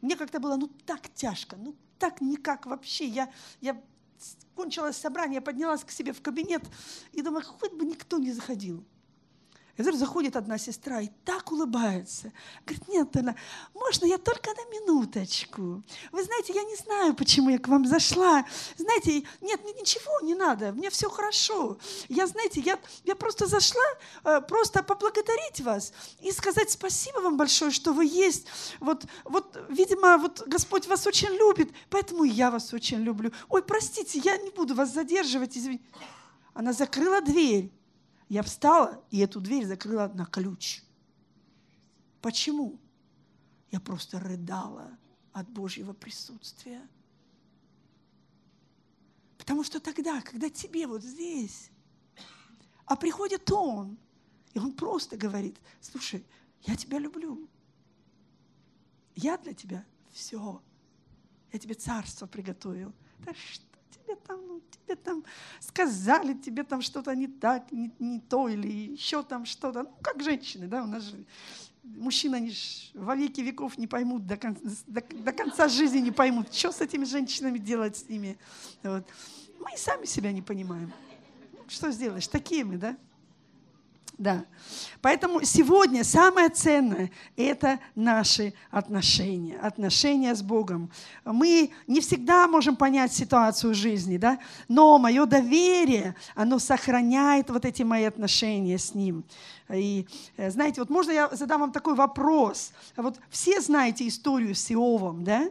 Мне 0.00 0.16
как-то 0.16 0.40
было, 0.40 0.56
ну 0.56 0.68
так 0.86 1.12
тяжко, 1.14 1.56
ну 1.56 1.74
так 1.98 2.20
никак 2.20 2.66
вообще. 2.66 3.06
Я, 3.06 3.32
я 3.60 3.80
кончилось 4.54 4.96
собрание, 4.96 5.40
поднялась 5.40 5.84
к 5.84 5.90
себе 5.90 6.12
в 6.12 6.20
кабинет 6.22 6.62
и 7.12 7.22
думаю, 7.22 7.44
хоть 7.44 7.72
бы 7.72 7.84
никто 7.84 8.18
не 8.18 8.32
заходил. 8.32 8.84
И 9.78 9.82
заходит 9.92 10.34
одна 10.34 10.58
сестра 10.58 11.00
и 11.00 11.08
так 11.24 11.52
улыбается. 11.52 12.32
Говорит, 12.66 12.88
нет, 12.88 13.16
она, 13.16 13.36
можно 13.74 14.06
я 14.06 14.18
только 14.18 14.50
на 14.50 14.64
минуточку? 14.70 15.84
Вы 16.10 16.24
знаете, 16.24 16.52
я 16.52 16.64
не 16.64 16.74
знаю, 16.74 17.14
почему 17.14 17.50
я 17.50 17.60
к 17.60 17.68
вам 17.68 17.86
зашла. 17.86 18.44
Знаете, 18.76 19.24
нет, 19.40 19.62
мне 19.62 19.72
ничего 19.74 20.20
не 20.22 20.34
надо, 20.34 20.72
мне 20.72 20.90
все 20.90 21.08
хорошо. 21.08 21.78
Я, 22.08 22.26
знаете, 22.26 22.60
я, 22.60 22.76
я 23.04 23.14
просто 23.14 23.46
зашла 23.46 23.84
э, 24.24 24.40
просто 24.40 24.82
поблагодарить 24.82 25.60
вас 25.60 25.92
и 26.20 26.32
сказать 26.32 26.70
спасибо 26.72 27.20
вам 27.20 27.36
большое, 27.36 27.70
что 27.70 27.92
вы 27.92 28.04
есть. 28.06 28.48
Вот, 28.80 29.06
вот, 29.24 29.56
видимо, 29.68 30.18
вот 30.18 30.42
Господь 30.48 30.88
вас 30.88 31.06
очень 31.06 31.30
любит, 31.30 31.70
поэтому 31.88 32.24
я 32.24 32.50
вас 32.50 32.72
очень 32.72 32.98
люблю. 32.98 33.30
Ой, 33.48 33.62
простите, 33.62 34.18
я 34.18 34.38
не 34.38 34.50
буду 34.50 34.74
вас 34.74 34.92
задерживать, 34.92 35.56
извините. 35.56 35.84
Она 36.52 36.72
закрыла 36.72 37.20
дверь 37.20 37.70
я 38.28 38.42
встала 38.42 39.02
и 39.10 39.18
эту 39.18 39.40
дверь 39.40 39.64
закрыла 39.66 40.08
на 40.08 40.26
ключ. 40.26 40.82
Почему? 42.20 42.78
Я 43.70 43.80
просто 43.80 44.18
рыдала 44.18 44.98
от 45.32 45.48
Божьего 45.48 45.92
присутствия. 45.92 46.86
Потому 49.38 49.64
что 49.64 49.80
тогда, 49.80 50.20
когда 50.20 50.50
тебе 50.50 50.86
вот 50.86 51.02
здесь, 51.02 51.70
а 52.84 52.96
приходит 52.96 53.50
Он, 53.50 53.98
и 54.52 54.58
Он 54.58 54.72
просто 54.72 55.16
говорит, 55.16 55.58
слушай, 55.80 56.24
я 56.62 56.76
тебя 56.76 56.98
люблю. 56.98 57.48
Я 59.14 59.38
для 59.38 59.54
тебя 59.54 59.86
все. 60.12 60.62
Я 61.52 61.58
тебе 61.58 61.74
царство 61.74 62.26
приготовил. 62.26 62.92
Да 63.20 63.32
что 63.34 63.67
тебе 64.08 64.16
там, 64.26 64.46
ну, 64.46 64.62
тебе 64.70 64.96
там 64.96 65.24
сказали, 65.60 66.34
тебе 66.34 66.64
там 66.64 66.80
что-то 66.82 67.14
не 67.14 67.28
так, 67.28 67.70
не, 67.72 67.90
не 67.98 68.20
то, 68.20 68.48
или 68.48 68.68
еще 68.92 69.22
там 69.22 69.44
что-то. 69.44 69.82
Ну, 69.82 69.94
как 70.02 70.22
женщины, 70.22 70.66
да, 70.66 70.82
у 70.82 70.86
нас 70.86 71.02
же 71.02 71.24
мужчины, 71.82 72.36
они 72.36 72.50
же 72.50 72.58
во 72.94 73.14
веки 73.14 73.40
веков 73.40 73.78
не 73.78 73.86
поймут, 73.86 74.26
до 74.26 74.36
конца, 74.36 74.62
до, 74.86 75.00
до 75.00 75.32
конца 75.32 75.68
жизни 75.68 75.98
не 75.98 76.10
поймут, 76.10 76.52
что 76.54 76.72
с 76.72 76.80
этими 76.80 77.04
женщинами 77.04 77.58
делать 77.58 77.96
с 77.96 78.08
ними. 78.08 78.38
Вот. 78.82 79.06
Мы 79.58 79.74
и 79.74 79.76
сами 79.76 80.06
себя 80.06 80.32
не 80.32 80.42
понимаем. 80.42 80.92
Что 81.66 81.90
сделаешь? 81.90 82.28
Такие 82.28 82.64
мы, 82.64 82.78
да? 82.78 82.96
Да. 84.18 84.44
Поэтому 85.00 85.44
сегодня 85.44 86.02
самое 86.02 86.48
ценное– 86.48 87.12
это 87.36 87.78
наши 87.94 88.52
отношения, 88.72 89.56
отношения 89.60 90.34
с 90.34 90.42
Богом. 90.42 90.90
Мы 91.24 91.70
не 91.86 92.00
всегда 92.00 92.48
можем 92.48 92.74
понять 92.74 93.12
ситуацию 93.12 93.74
жизни, 93.74 94.16
да? 94.16 94.40
но 94.66 94.98
мое 94.98 95.24
доверие, 95.24 96.16
оно 96.34 96.58
сохраняет 96.58 97.48
вот 97.50 97.64
эти 97.64 97.84
мои 97.84 98.04
отношения 98.04 98.76
с 98.76 98.92
Ним. 98.92 99.22
И 99.72 100.08
э, 100.36 100.50
знаете, 100.50 100.80
вот 100.80 100.90
можно 100.90 101.12
я 101.12 101.28
задам 101.28 101.60
вам 101.60 101.70
такой 101.70 101.94
вопрос? 101.94 102.72
Вот 102.96 103.20
все 103.30 103.60
знаете 103.60 104.08
историю 104.08 104.56
с 104.56 104.68
Иовом, 104.72 105.22
да? 105.22 105.48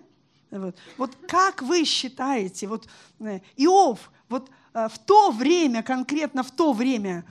Вот, 0.52 0.76
вот 0.98 1.18
как 1.28 1.62
вы 1.62 1.86
считаете, 1.86 2.68
вот 2.68 2.90
э, 3.22 3.40
Иов, 3.56 4.12
вот 4.28 4.50
в 4.86 5.00
то 5.00 5.32
время, 5.32 5.82
конкретно 5.82 6.44
в 6.44 6.52
то 6.52 6.74
время, 6.74 7.26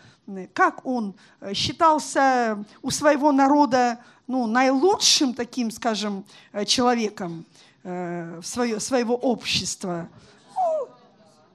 как 0.53 0.85
он 0.85 1.15
э, 1.41 1.55
считался 1.55 2.65
у 2.83 2.91
своего 2.91 3.31
народа 3.31 4.01
ну, 4.27 4.47
наилучшим 4.47 5.35
таким, 5.35 5.71
скажем, 5.71 6.25
э, 6.53 6.65
человеком 6.65 7.45
э, 7.85 8.41
свое, 8.43 8.81
своего 8.81 9.15
общества. 9.15 10.09
Ну, 10.57 10.89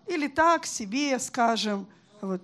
или 0.07 0.27
так 0.27 0.65
себе 0.65 1.19
скажем. 1.19 1.85
Вот 2.21 2.41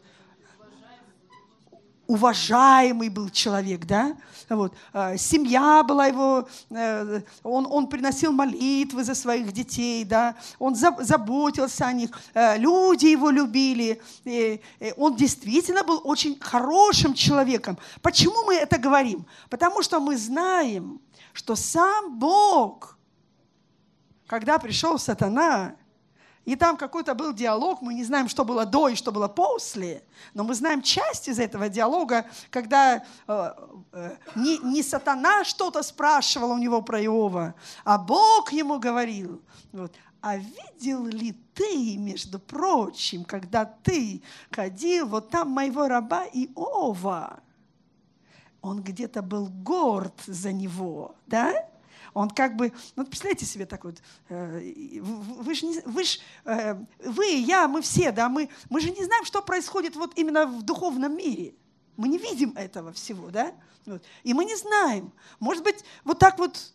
уважаемый 2.07 3.09
был 3.09 3.29
человек, 3.29 3.85
да, 3.85 4.15
вот, 4.49 4.73
э, 4.93 5.17
семья 5.17 5.83
была 5.83 6.07
его, 6.07 6.47
э, 6.69 7.21
он, 7.43 7.67
он 7.69 7.87
приносил 7.87 8.31
молитвы 8.31 9.03
за 9.03 9.13
своих 9.13 9.51
детей, 9.51 10.05
да, 10.05 10.35
он 10.57 10.75
заботился 10.75 11.85
о 11.85 11.93
них, 11.93 12.09
э, 12.33 12.57
люди 12.57 13.07
его 13.07 13.29
любили, 13.29 14.01
он 14.95 15.15
действительно 15.15 15.83
был 15.83 16.01
очень 16.03 16.39
хорошим 16.39 17.13
человеком. 17.13 17.77
Почему 18.01 18.45
мы 18.45 18.55
это 18.55 18.77
говорим? 18.77 19.25
Потому 19.49 19.81
что 19.83 19.99
мы 19.99 20.17
знаем, 20.17 21.01
что 21.33 21.55
сам 21.55 22.17
Бог, 22.17 22.97
когда 24.27 24.57
пришел 24.59 24.97
сатана, 24.97 25.75
и 26.47 26.55
там 26.55 26.77
какой-то 26.77 27.13
был 27.13 27.33
диалог, 27.33 27.81
мы 27.81 27.93
не 27.93 28.05
знаем, 28.05 28.29
что 28.29 28.45
было 28.45 28.65
до 28.65 28.87
и 28.87 28.95
что 28.95 29.11
было 29.11 29.27
после, 29.27 30.01
но 30.33 30.45
мы 30.45 30.55
знаем 30.55 30.81
часть 30.81 31.27
из 31.27 31.39
этого 31.39 31.67
диалога, 31.67 32.25
когда 32.49 33.03
э, 33.27 33.53
э, 33.91 34.15
не, 34.35 34.57
не 34.59 34.81
сатана 34.81 35.43
что-то 35.43 35.83
спрашивал 35.83 36.51
у 36.51 36.57
него 36.57 36.81
про 36.81 37.03
Иова, 37.03 37.53
а 37.83 37.97
Бог 37.97 38.53
ему 38.53 38.79
говорил. 38.79 39.41
Вот. 39.73 39.91
А 40.21 40.37
видел 40.37 41.05
ли 41.05 41.33
ты, 41.53 41.97
между 41.97 42.39
прочим, 42.39 43.25
когда 43.25 43.65
ты 43.65 44.23
ходил 44.49 45.05
вот 45.05 45.29
там 45.29 45.49
моего 45.49 45.89
раба 45.89 46.23
Иова? 46.27 47.41
Он 48.61 48.81
где-то 48.81 49.21
был 49.21 49.49
горд 49.49 50.15
за 50.25 50.53
него, 50.53 51.13
да? 51.25 51.67
Он 52.17 52.31
как 52.31 52.55
бы, 52.55 52.73
ну, 52.95 53.05
представляете 53.05 53.45
себе 53.45 53.67
так 53.67 53.83
вот, 53.83 54.01
э, 54.29 54.99
вы 55.01 55.53
же, 55.53 55.67
вы, 55.85 56.03
ж, 56.03 56.19
э, 56.45 56.75
вы, 57.05 57.27
я, 57.27 57.67
мы 57.67 57.83
все, 57.83 58.11
да, 58.11 58.27
мы, 58.27 58.49
мы 58.69 58.81
же 58.81 58.89
не 58.89 59.05
знаем, 59.05 59.23
что 59.23 59.41
происходит 59.43 59.95
вот 59.95 60.17
именно 60.17 60.47
в 60.47 60.63
духовном 60.63 61.15
мире. 61.15 61.53
Мы 61.95 62.07
не 62.07 62.17
видим 62.17 62.53
этого 62.55 62.91
всего, 62.91 63.29
да? 63.29 63.53
Вот. 63.85 64.03
И 64.23 64.33
мы 64.33 64.45
не 64.45 64.55
знаем. 64.55 65.13
Может 65.39 65.63
быть, 65.63 65.83
вот 66.03 66.17
так 66.17 66.39
вот 66.39 66.73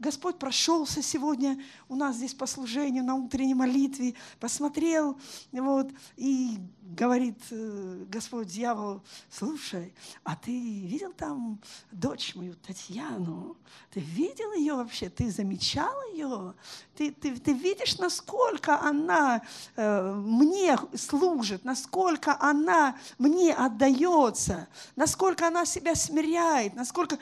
Господь 0.00 0.38
прошелся 0.38 1.02
сегодня 1.02 1.62
у 1.88 1.96
нас 1.96 2.16
здесь 2.16 2.34
по 2.34 2.46
служению 2.46 3.04
на 3.04 3.14
утренней 3.14 3.54
молитве, 3.54 4.14
посмотрел 4.40 5.18
вот, 5.52 5.90
и 6.16 6.58
говорит 6.82 7.38
э, 7.50 8.04
Господь 8.08 8.48
дьявол, 8.48 9.02
слушай, 9.30 9.92
а 10.22 10.36
ты 10.36 10.50
видел 10.52 11.12
там 11.12 11.60
дочь 11.90 12.34
мою 12.34 12.54
Татьяну? 12.54 13.56
Ты 13.90 14.00
видел 14.00 14.52
ее 14.52 14.74
вообще? 14.74 15.08
Ты 15.08 15.30
замечал 15.30 15.94
ее? 16.12 16.54
Ты, 16.94 17.10
ты, 17.10 17.36
ты 17.36 17.52
видишь, 17.52 17.98
насколько 17.98 18.80
она 18.80 19.42
э, 19.76 20.12
мне 20.12 20.78
служит, 20.94 21.64
насколько 21.64 22.36
она 22.40 22.96
мне 23.18 23.54
отдается, 23.54 24.68
насколько 24.94 25.48
она 25.48 25.64
себя 25.64 25.94
смиряет, 25.94 26.74
насколько... 26.74 27.18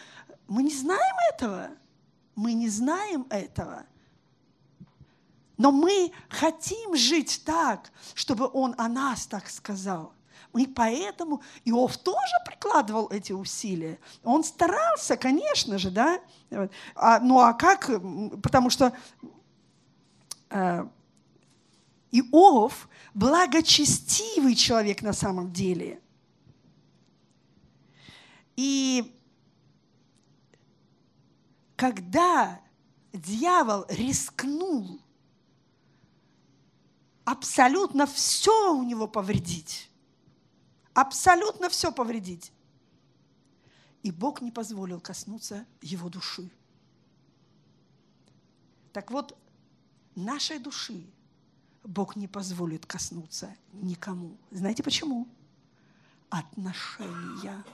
Мы 0.46 0.62
не 0.62 0.74
знаем 0.74 1.16
этого. 1.32 1.70
Мы 2.34 2.52
не 2.54 2.68
знаем 2.68 3.26
этого. 3.30 3.84
Но 5.56 5.70
мы 5.70 6.12
хотим 6.28 6.96
жить 6.96 7.42
так, 7.44 7.92
чтобы 8.14 8.50
Он 8.52 8.74
о 8.76 8.88
нас 8.88 9.26
так 9.26 9.48
сказал. 9.48 10.12
И 10.54 10.66
поэтому 10.66 11.42
Иов 11.64 11.96
тоже 11.98 12.34
прикладывал 12.46 13.08
эти 13.08 13.32
усилия. 13.32 13.98
Он 14.22 14.44
старался, 14.44 15.16
конечно 15.16 15.78
же, 15.78 15.90
да. 15.90 16.20
А, 16.94 17.18
ну 17.18 17.40
а 17.40 17.52
как? 17.54 17.90
Потому 18.42 18.70
что 18.70 18.96
э, 20.50 20.86
Иов 22.12 22.88
благочестивый 23.14 24.54
человек 24.54 25.02
на 25.02 25.12
самом 25.12 25.52
деле. 25.52 26.00
И 28.56 29.13
когда 31.76 32.60
дьявол 33.12 33.86
рискнул 33.88 35.00
абсолютно 37.24 38.06
все 38.06 38.74
у 38.74 38.82
него 38.82 39.08
повредить, 39.08 39.90
абсолютно 40.92 41.68
все 41.68 41.92
повредить, 41.92 42.52
и 44.02 44.10
Бог 44.10 44.42
не 44.42 44.50
позволил 44.50 45.00
коснуться 45.00 45.66
его 45.80 46.08
души. 46.08 46.50
Так 48.92 49.10
вот, 49.10 49.36
нашей 50.14 50.58
души 50.58 51.04
Бог 51.82 52.14
не 52.14 52.28
позволит 52.28 52.86
коснуться 52.86 53.54
никому. 53.72 54.36
Знаете 54.50 54.82
почему? 54.82 55.26
Отношения. 56.30 57.64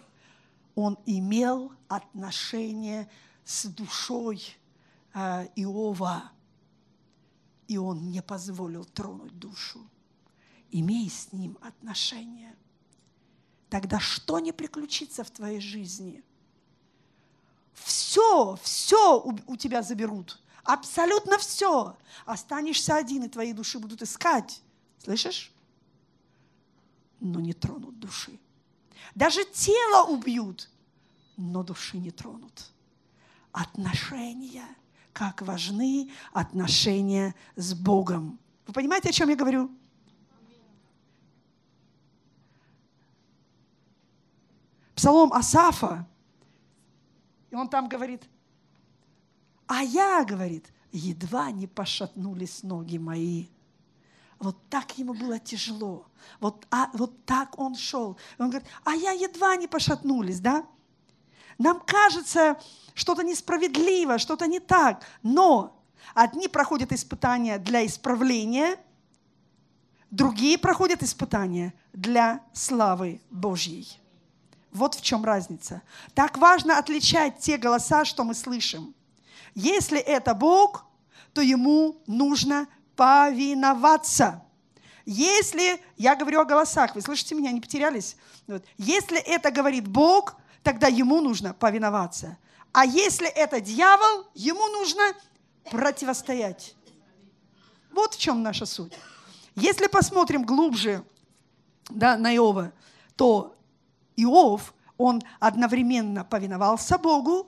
Он 0.75 0.99
имел 1.05 1.73
отношения 1.89 3.09
с 3.45 3.67
душой 3.67 4.43
э, 5.15 5.49
Иова, 5.57 6.31
и 7.69 7.79
он 7.79 8.11
не 8.11 8.23
позволил 8.23 8.85
тронуть 8.85 9.39
душу. 9.39 9.81
Имей 10.71 11.09
с 11.11 11.33
ним 11.33 11.59
отношения. 11.61 12.57
Тогда 13.69 14.01
что 14.01 14.39
не 14.39 14.53
приключится 14.53 15.25
в 15.25 15.31
твоей 15.31 15.61
жизни? 15.61 16.23
Все, 17.73 18.59
все 18.63 19.21
у, 19.21 19.37
у 19.47 19.57
тебя 19.57 19.83
заберут. 19.83 20.41
Абсолютно 20.65 21.39
все. 21.39 21.97
Останешься 22.27 22.97
один, 22.97 23.25
и 23.25 23.29
твои 23.29 23.53
души 23.53 23.79
будут 23.79 24.03
искать. 24.03 24.63
Слышишь? 24.99 25.53
Но 27.21 27.41
не 27.41 27.53
тронут 27.53 27.99
души. 27.99 28.39
Даже 29.15 29.45
тело 29.45 30.07
убьют, 30.09 30.69
но 31.37 31.63
души 31.63 31.99
не 31.99 32.11
тронут 32.11 32.71
отношения, 33.53 34.67
как 35.13 35.43
важны 35.43 36.11
отношения 36.33 37.35
с 37.57 37.75
Богом. 37.75 38.39
Вы 38.67 38.73
понимаете, 38.73 39.11
о 39.11 39.13
чем 39.13 39.29
я 39.29 39.37
говорю? 39.37 39.71
Псалом 44.95 45.33
Асафа, 45.33 46.07
и 47.51 47.55
он 47.55 47.69
там 47.69 47.89
говорит, 47.89 48.23
а 49.67 49.83
я, 49.83 50.25
говорит, 50.25 50.73
едва 50.93 51.51
не 51.51 51.67
пошатнулись 51.67 52.63
ноги 52.63 52.99
мои. 52.99 53.47
Вот 54.39 54.57
так 54.69 54.97
ему 54.99 55.15
было 55.15 55.39
тяжело. 55.39 56.07
Вот, 56.41 56.67
а, 56.71 56.91
вот 56.95 57.25
так 57.25 57.59
он 57.59 57.75
шел. 57.75 58.17
Он 58.39 58.51
говорит, 58.51 58.69
а 58.85 58.95
я 58.95 59.13
едва 59.13 59.57
не 59.57 59.69
пошатнулись, 59.69 60.41
да? 60.41 60.67
Нам 61.61 61.79
кажется, 61.81 62.59
что-то 62.95 63.23
несправедливо, 63.23 64.17
что-то 64.17 64.47
не 64.47 64.61
так. 64.61 65.05
Но 65.23 65.79
одни 66.15 66.49
проходят 66.49 66.91
испытания 66.91 67.59
для 67.59 67.85
исправления, 67.85 68.79
другие 70.11 70.57
проходят 70.57 71.03
испытания 71.03 71.75
для 71.93 72.41
славы 72.55 73.21
Божьей. 73.29 73.87
Вот 74.73 74.95
в 74.95 75.03
чем 75.03 75.23
разница. 75.23 75.83
Так 76.15 76.39
важно 76.39 76.79
отличать 76.79 77.41
те 77.41 77.59
голоса, 77.59 78.07
что 78.07 78.25
мы 78.25 78.33
слышим. 78.33 78.95
Если 79.55 79.99
это 79.99 80.33
Бог, 80.33 80.87
то 81.35 81.43
ему 81.43 82.01
нужно 82.07 82.69
повиноваться. 82.97 84.43
Если, 85.05 85.79
я 85.99 86.17
говорю 86.17 86.41
о 86.41 86.47
голосах, 86.47 86.95
вы 86.95 87.03
слышите 87.03 87.35
меня, 87.35 87.53
не 87.53 87.61
потерялись? 87.61 88.17
Вот. 88.47 88.65
Если 88.79 89.19
это 89.19 89.51
говорит 89.51 89.87
Бог, 89.87 90.41
тогда 90.63 90.87
ему 90.89 91.21
нужно 91.21 91.55
повиноваться. 91.55 92.39
А 92.73 92.85
если 92.85 93.29
это 93.29 93.61
дьявол, 93.61 94.27
ему 94.35 94.67
нужно 94.69 95.03
противостоять. 95.71 96.77
Вот 97.93 98.15
в 98.15 98.19
чем 98.19 98.43
наша 98.43 98.67
суть. 98.67 98.93
Если 99.57 99.89
посмотрим 99.89 100.45
глубже 100.45 101.05
да, 101.89 102.17
на 102.17 102.35
Иова, 102.35 102.73
то 103.17 103.57
Иов, 104.17 104.75
он 104.97 105.23
одновременно 105.41 106.25
повиновался 106.25 106.99
Богу 106.99 107.47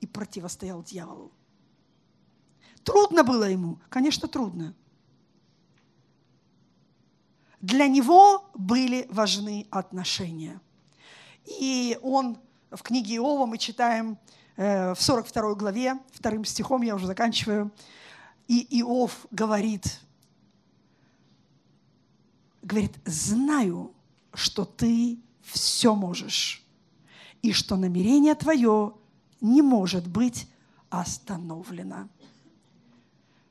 и 0.00 0.06
противостоял 0.06 0.82
дьяволу. 0.82 1.32
Трудно 2.82 3.24
было 3.24 3.44
ему? 3.44 3.78
Конечно, 3.88 4.28
трудно. 4.28 4.74
Для 7.60 7.88
него 7.88 8.44
были 8.54 9.06
важны 9.10 9.66
отношения. 9.70 10.60
И 11.46 11.98
он 12.02 12.38
в 12.74 12.82
книге 12.82 13.16
Иова 13.16 13.46
мы 13.46 13.58
читаем 13.58 14.18
Э, 14.56 14.94
в 14.94 15.02
42 15.02 15.54
главе, 15.54 15.98
вторым 16.12 16.44
стихом 16.44 16.82
я 16.82 16.94
уже 16.94 17.06
заканчиваю, 17.06 17.72
и 18.46 18.80
Иов 18.80 19.26
говорит, 19.32 20.00
говорит, 22.62 22.92
знаю, 23.04 23.92
что 24.32 24.64
ты 24.64 25.18
все 25.42 25.94
можешь, 25.94 26.62
и 27.42 27.52
что 27.52 27.76
намерение 27.76 28.34
твое 28.36 28.94
не 29.40 29.60
может 29.60 30.06
быть 30.06 30.48
остановлено. 30.88 32.08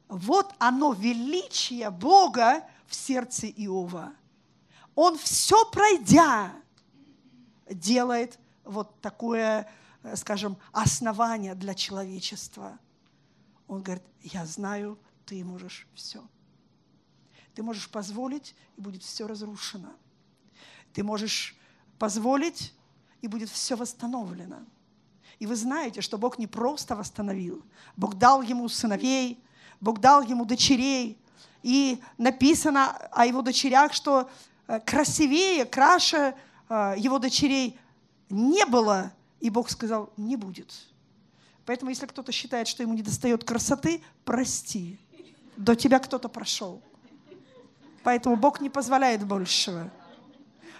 Вот 0.07 0.53
оно 0.57 0.93
величие 0.93 1.89
Бога 1.89 2.65
в 2.87 2.95
сердце 2.95 3.47
Иова. 3.47 4.13
Он 4.95 5.17
все 5.17 5.65
пройдя, 5.69 6.53
делает 7.69 8.39
вот 8.63 8.99
такое, 9.01 9.67
э, 10.03 10.15
скажем, 10.15 10.57
основание 10.71 11.55
для 11.55 11.73
человечества. 11.73 12.79
Он 13.67 13.81
говорит, 13.81 14.03
я 14.21 14.45
знаю, 14.45 14.97
ты 15.25 15.43
можешь 15.43 15.87
все. 15.93 16.23
Ты 17.53 17.63
можешь 17.63 17.89
позволить, 17.89 18.55
и 18.77 18.81
будет 18.81 19.03
все 19.03 19.27
разрушено. 19.27 19.93
Ты 20.93 21.03
можешь 21.03 21.55
позволить, 21.99 22.73
и 23.21 23.27
будет 23.27 23.49
все 23.49 23.75
восстановлено. 23.75 24.59
И 25.39 25.45
вы 25.45 25.55
знаете, 25.55 26.01
что 26.01 26.17
Бог 26.17 26.37
не 26.37 26.47
просто 26.47 26.95
восстановил. 26.95 27.63
Бог 27.95 28.15
дал 28.15 28.41
ему 28.41 28.67
сыновей, 28.69 29.43
Бог 29.79 29.99
дал 29.99 30.21
ему 30.21 30.45
дочерей. 30.45 31.17
И 31.61 32.01
написано 32.17 32.91
о 33.11 33.25
его 33.25 33.41
дочерях, 33.41 33.93
что 33.93 34.29
э, 34.67 34.79
красивее, 34.81 35.65
краше 35.65 36.35
э, 36.69 36.95
его 36.97 37.19
дочерей 37.19 37.79
не 38.33 38.65
было. 38.65 39.13
И 39.39 39.49
Бог 39.49 39.69
сказал, 39.69 40.11
не 40.17 40.35
будет. 40.35 40.73
Поэтому, 41.65 41.91
если 41.91 42.05
кто-то 42.05 42.31
считает, 42.31 42.67
что 42.67 42.83
ему 42.83 42.93
не 42.93 43.01
достает 43.01 43.43
красоты, 43.43 44.01
прости. 44.25 44.99
До 45.55 45.75
тебя 45.75 45.99
кто-то 45.99 46.27
прошел. 46.27 46.81
Поэтому 48.03 48.35
Бог 48.35 48.59
не 48.59 48.69
позволяет 48.69 49.25
большего. 49.25 49.89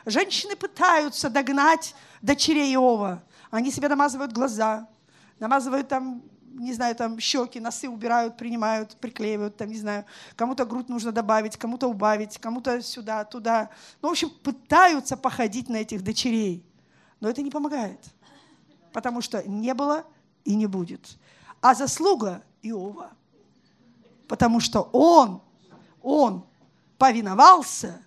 Женщины 0.05 0.55
пытаются 0.55 1.29
догнать 1.29 1.95
дочерей 2.21 2.73
Иова. 2.73 3.23
Они 3.49 3.71
себе 3.71 3.87
намазывают 3.87 4.33
глаза, 4.33 4.89
намазывают 5.39 5.87
там, 5.87 6.21
не 6.53 6.73
знаю, 6.73 6.95
там 6.95 7.19
щеки, 7.19 7.59
носы 7.59 7.87
убирают, 7.87 8.35
принимают, 8.35 8.97
приклеивают, 8.97 9.55
там, 9.55 9.69
не 9.69 9.77
знаю, 9.77 10.05
кому-то 10.35 10.65
грудь 10.65 10.89
нужно 10.89 11.11
добавить, 11.11 11.55
кому-то 11.55 11.87
убавить, 11.87 12.37
кому-то 12.39 12.81
сюда, 12.81 13.23
туда. 13.23 13.69
Ну, 14.01 14.09
в 14.09 14.11
общем, 14.11 14.29
пытаются 14.29 15.15
походить 15.15 15.69
на 15.69 15.77
этих 15.77 16.03
дочерей. 16.03 16.65
Но 17.23 17.29
это 17.29 17.41
не 17.41 17.49
помогает, 17.49 18.01
потому 18.91 19.21
что 19.21 19.41
не 19.47 19.73
было 19.73 20.05
и 20.43 20.55
не 20.55 20.67
будет. 20.67 21.17
А 21.61 21.73
заслуга 21.73 22.43
Иова, 22.61 23.13
потому 24.27 24.59
что 24.59 24.89
он, 24.91 25.41
он 26.01 26.45
повиновался 26.97 28.03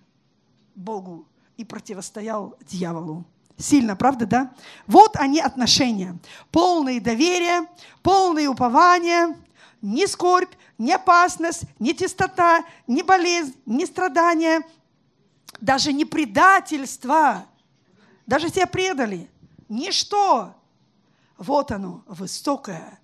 Богу 0.75 1.27
и 1.57 1.65
противостоял 1.65 2.59
дьяволу. 2.61 3.25
Сильно, 3.57 3.97
правда, 3.97 4.27
да? 4.27 4.55
Вот 4.87 5.17
они 5.17 5.41
отношения. 5.41 6.19
Полные 6.51 7.01
доверия, 7.01 7.67
полные 8.03 8.49
упования, 8.49 9.35
ни 9.81 10.05
скорбь, 10.05 10.53
ни 10.77 10.91
опасность, 10.91 11.63
ни 11.79 11.93
тестота, 11.93 12.67
ни 12.87 13.01
болезнь, 13.01 13.57
ни 13.65 13.87
страдания, 13.87 14.63
даже 15.63 15.95
не 15.95 16.05
предательство, 16.05 17.47
даже 18.27 18.51
тебя 18.51 18.67
предали, 18.67 19.31
ничто. 19.69 20.55
Вот 21.39 21.71
оно, 21.71 22.03
высокое, 22.07 22.99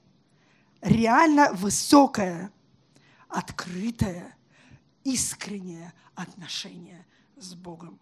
реально 0.81 1.53
высокое, 1.53 2.53
открытое, 3.29 4.37
искреннее 5.05 5.93
отношение 6.15 7.07
с 7.37 7.55
Богом. 7.55 8.01